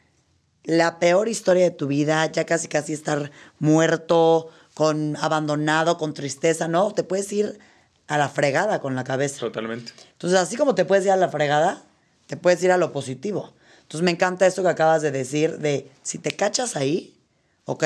[0.64, 6.66] la peor historia de tu vida, ya casi casi estar muerto, con abandonado, con tristeza,
[6.66, 6.92] ¿no?
[6.92, 7.58] Te puedes ir
[8.06, 9.40] a la fregada con la cabeza.
[9.40, 9.92] Totalmente.
[10.12, 11.82] Entonces, así como te puedes ir a la fregada,
[12.26, 13.52] te puedes ir a lo positivo.
[13.82, 17.20] Entonces, me encanta eso que acabas de decir de si te cachas ahí,
[17.66, 17.84] ok,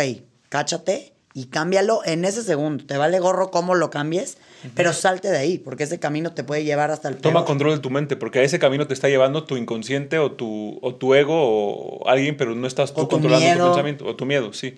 [0.48, 2.84] cáchate y cámbialo en ese segundo.
[2.84, 4.36] Te vale gorro cómo lo cambies,
[4.74, 7.46] pero salte de ahí, porque ese camino te puede llevar hasta el Toma peor.
[7.46, 10.78] control de tu mente, porque a ese camino te está llevando tu inconsciente o tu,
[10.82, 14.06] o tu ego o alguien, pero no estás tú O controlando tu pensamiento.
[14.06, 14.76] O tu miedo, sí.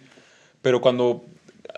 [0.62, 1.24] Pero cuando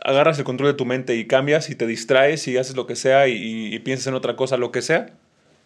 [0.02, 2.96] agarras el control de tu mente y cambias y te distraes y haces lo que
[2.96, 5.10] sea y, y piensas en otra cosa, lo que sea,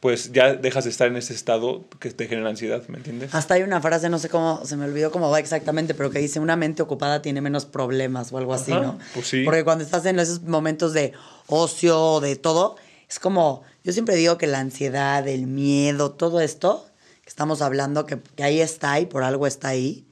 [0.00, 3.34] pues ya dejas de estar en ese estado que te genera ansiedad, ¿me entiendes?
[3.34, 6.18] Hasta hay una frase, no sé cómo, se me olvidó cómo va exactamente, pero que
[6.18, 8.98] dice, una mente ocupada tiene menos problemas o algo así, ¿no?
[9.12, 9.44] pues sí.
[9.44, 11.12] Porque cuando estás en esos momentos de
[11.48, 12.76] ocio, de todo,
[13.10, 16.86] es como, yo siempre digo que la ansiedad, el miedo, todo esto
[17.22, 20.06] que estamos hablando, que, que ahí está y por algo está ahí,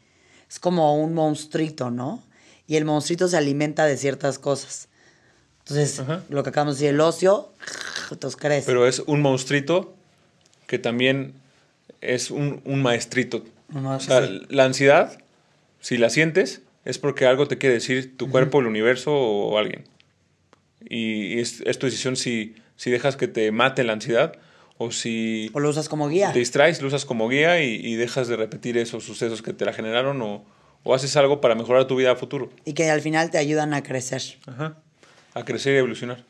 [0.50, 2.22] es como un monstruito, ¿no?
[2.66, 4.87] Y el monstruito se alimenta de ciertas cosas.
[5.68, 6.22] Entonces, Ajá.
[6.30, 7.52] lo que acabamos de decir, el ocio,
[8.10, 8.66] entonces crece.
[8.66, 9.94] Pero es un monstruito
[10.66, 11.34] que también
[12.00, 13.44] es un, un maestrito.
[13.74, 14.42] Uno- O sea, sí.
[14.48, 15.18] la ansiedad,
[15.80, 19.84] si la sientes, es porque algo te quiere decir tu cuerpo, el universo o alguien.
[20.88, 24.36] Y, y es, es tu decisión si, si dejas que te mate la ansiedad
[24.78, 26.32] o si o lo usas como guía.
[26.32, 29.64] te distraes, lo usas como guía y, y dejas de repetir esos sucesos que te
[29.66, 30.44] la generaron o,
[30.84, 32.48] o haces algo para mejorar tu vida a futuro.
[32.64, 34.22] Y que al final te ayudan a crecer.
[34.46, 34.78] Ajá.
[35.34, 36.24] A crecer y evolucionar.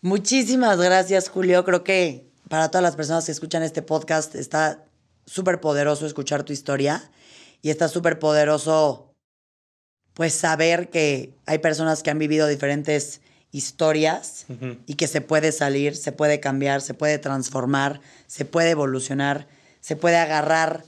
[0.00, 1.64] Muchísimas gracias, Julio.
[1.64, 4.84] Creo que para todas las personas que escuchan este podcast está
[5.26, 7.10] súper poderoso escuchar tu historia
[7.62, 9.10] y está súper poderoso
[10.12, 13.20] pues saber que hay personas que han vivido diferentes
[13.50, 14.46] historias
[14.86, 19.46] y que se puede salir, se puede cambiar, se puede transformar, se puede evolucionar,
[19.80, 20.84] se puede agarrar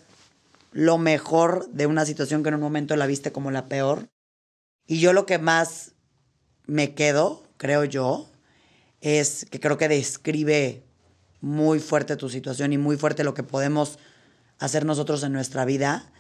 [0.73, 4.09] lo mejor de una situación que en un momento la viste como la peor.
[4.87, 5.93] Y yo lo que más
[6.67, 8.31] me quedo, creo yo,
[9.01, 10.83] es que creo que describe
[11.41, 13.99] muy fuerte tu situación y muy fuerte lo que podemos
[14.59, 16.11] hacer nosotros en nuestra vida,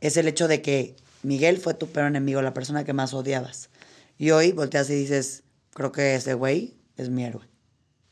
[0.00, 3.70] es el hecho de que Miguel fue tu peor enemigo, la persona que más odiabas.
[4.18, 5.42] Y hoy volteas y dices,
[5.72, 7.48] creo que ese güey es mi héroe,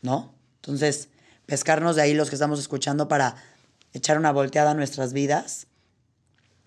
[0.01, 0.35] ¿no?
[0.57, 1.09] Entonces,
[1.47, 3.37] pescarnos de ahí los que estamos escuchando para
[3.93, 5.67] echar una volteada a nuestras vidas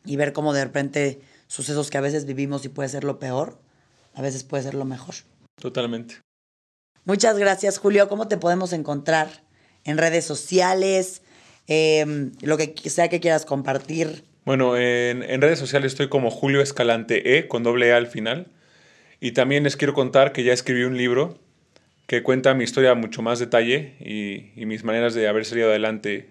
[0.06, 3.60] y ver cómo de repente sucesos que a veces vivimos y puede ser lo peor,
[4.16, 5.16] a veces puede ser lo mejor.
[5.60, 6.16] Totalmente.
[7.04, 8.10] Muchas gracias, Julio.
[8.10, 9.44] ¿Cómo te podemos encontrar?
[9.84, 11.22] En redes sociales,
[11.68, 14.24] em, lo que sea que quieras compartir.
[14.46, 18.48] Bueno, en, en, redes sociales estoy como Julio Escalante E con doble E al final.
[19.20, 21.38] Y también les quiero contar que ya escribí un libro
[22.08, 25.70] que cuenta mi historia a mucho más detalle y, y mis maneras de haber salido
[25.70, 26.30] adelante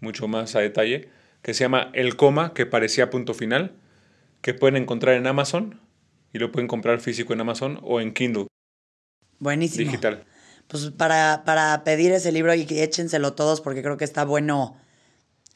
[0.00, 1.08] mucho más a detalle,
[1.42, 3.72] que se llama El coma que parecía punto final,
[4.40, 5.80] que pueden encontrar en Amazon
[6.34, 8.48] y lo pueden comprar físico en Amazon o en Kindle.
[9.38, 9.90] Buenísimo.
[9.90, 10.24] Digital.
[10.68, 14.76] Pues para, para pedir ese libro y échenselo todos porque creo que está bueno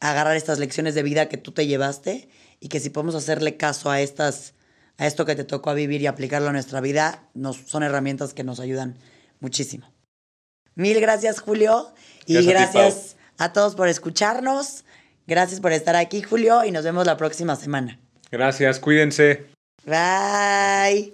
[0.00, 2.28] agarrar estas lecciones de vida que tú te llevaste
[2.60, 4.54] y que si podemos hacerle caso a estas
[4.98, 8.34] a esto que te tocó a vivir y aplicarlo a nuestra vida, nos, son herramientas
[8.34, 8.96] que nos ayudan
[9.38, 9.92] muchísimo.
[10.74, 11.92] Mil gracias, Julio.
[12.26, 14.84] Y gracias, a, todos por escucharnos.
[15.26, 18.00] Gracias por estar aquí, Julio, y nos vemos la próxima semana.
[18.30, 19.57] Gracias, cuídense.
[19.88, 21.12] Bye.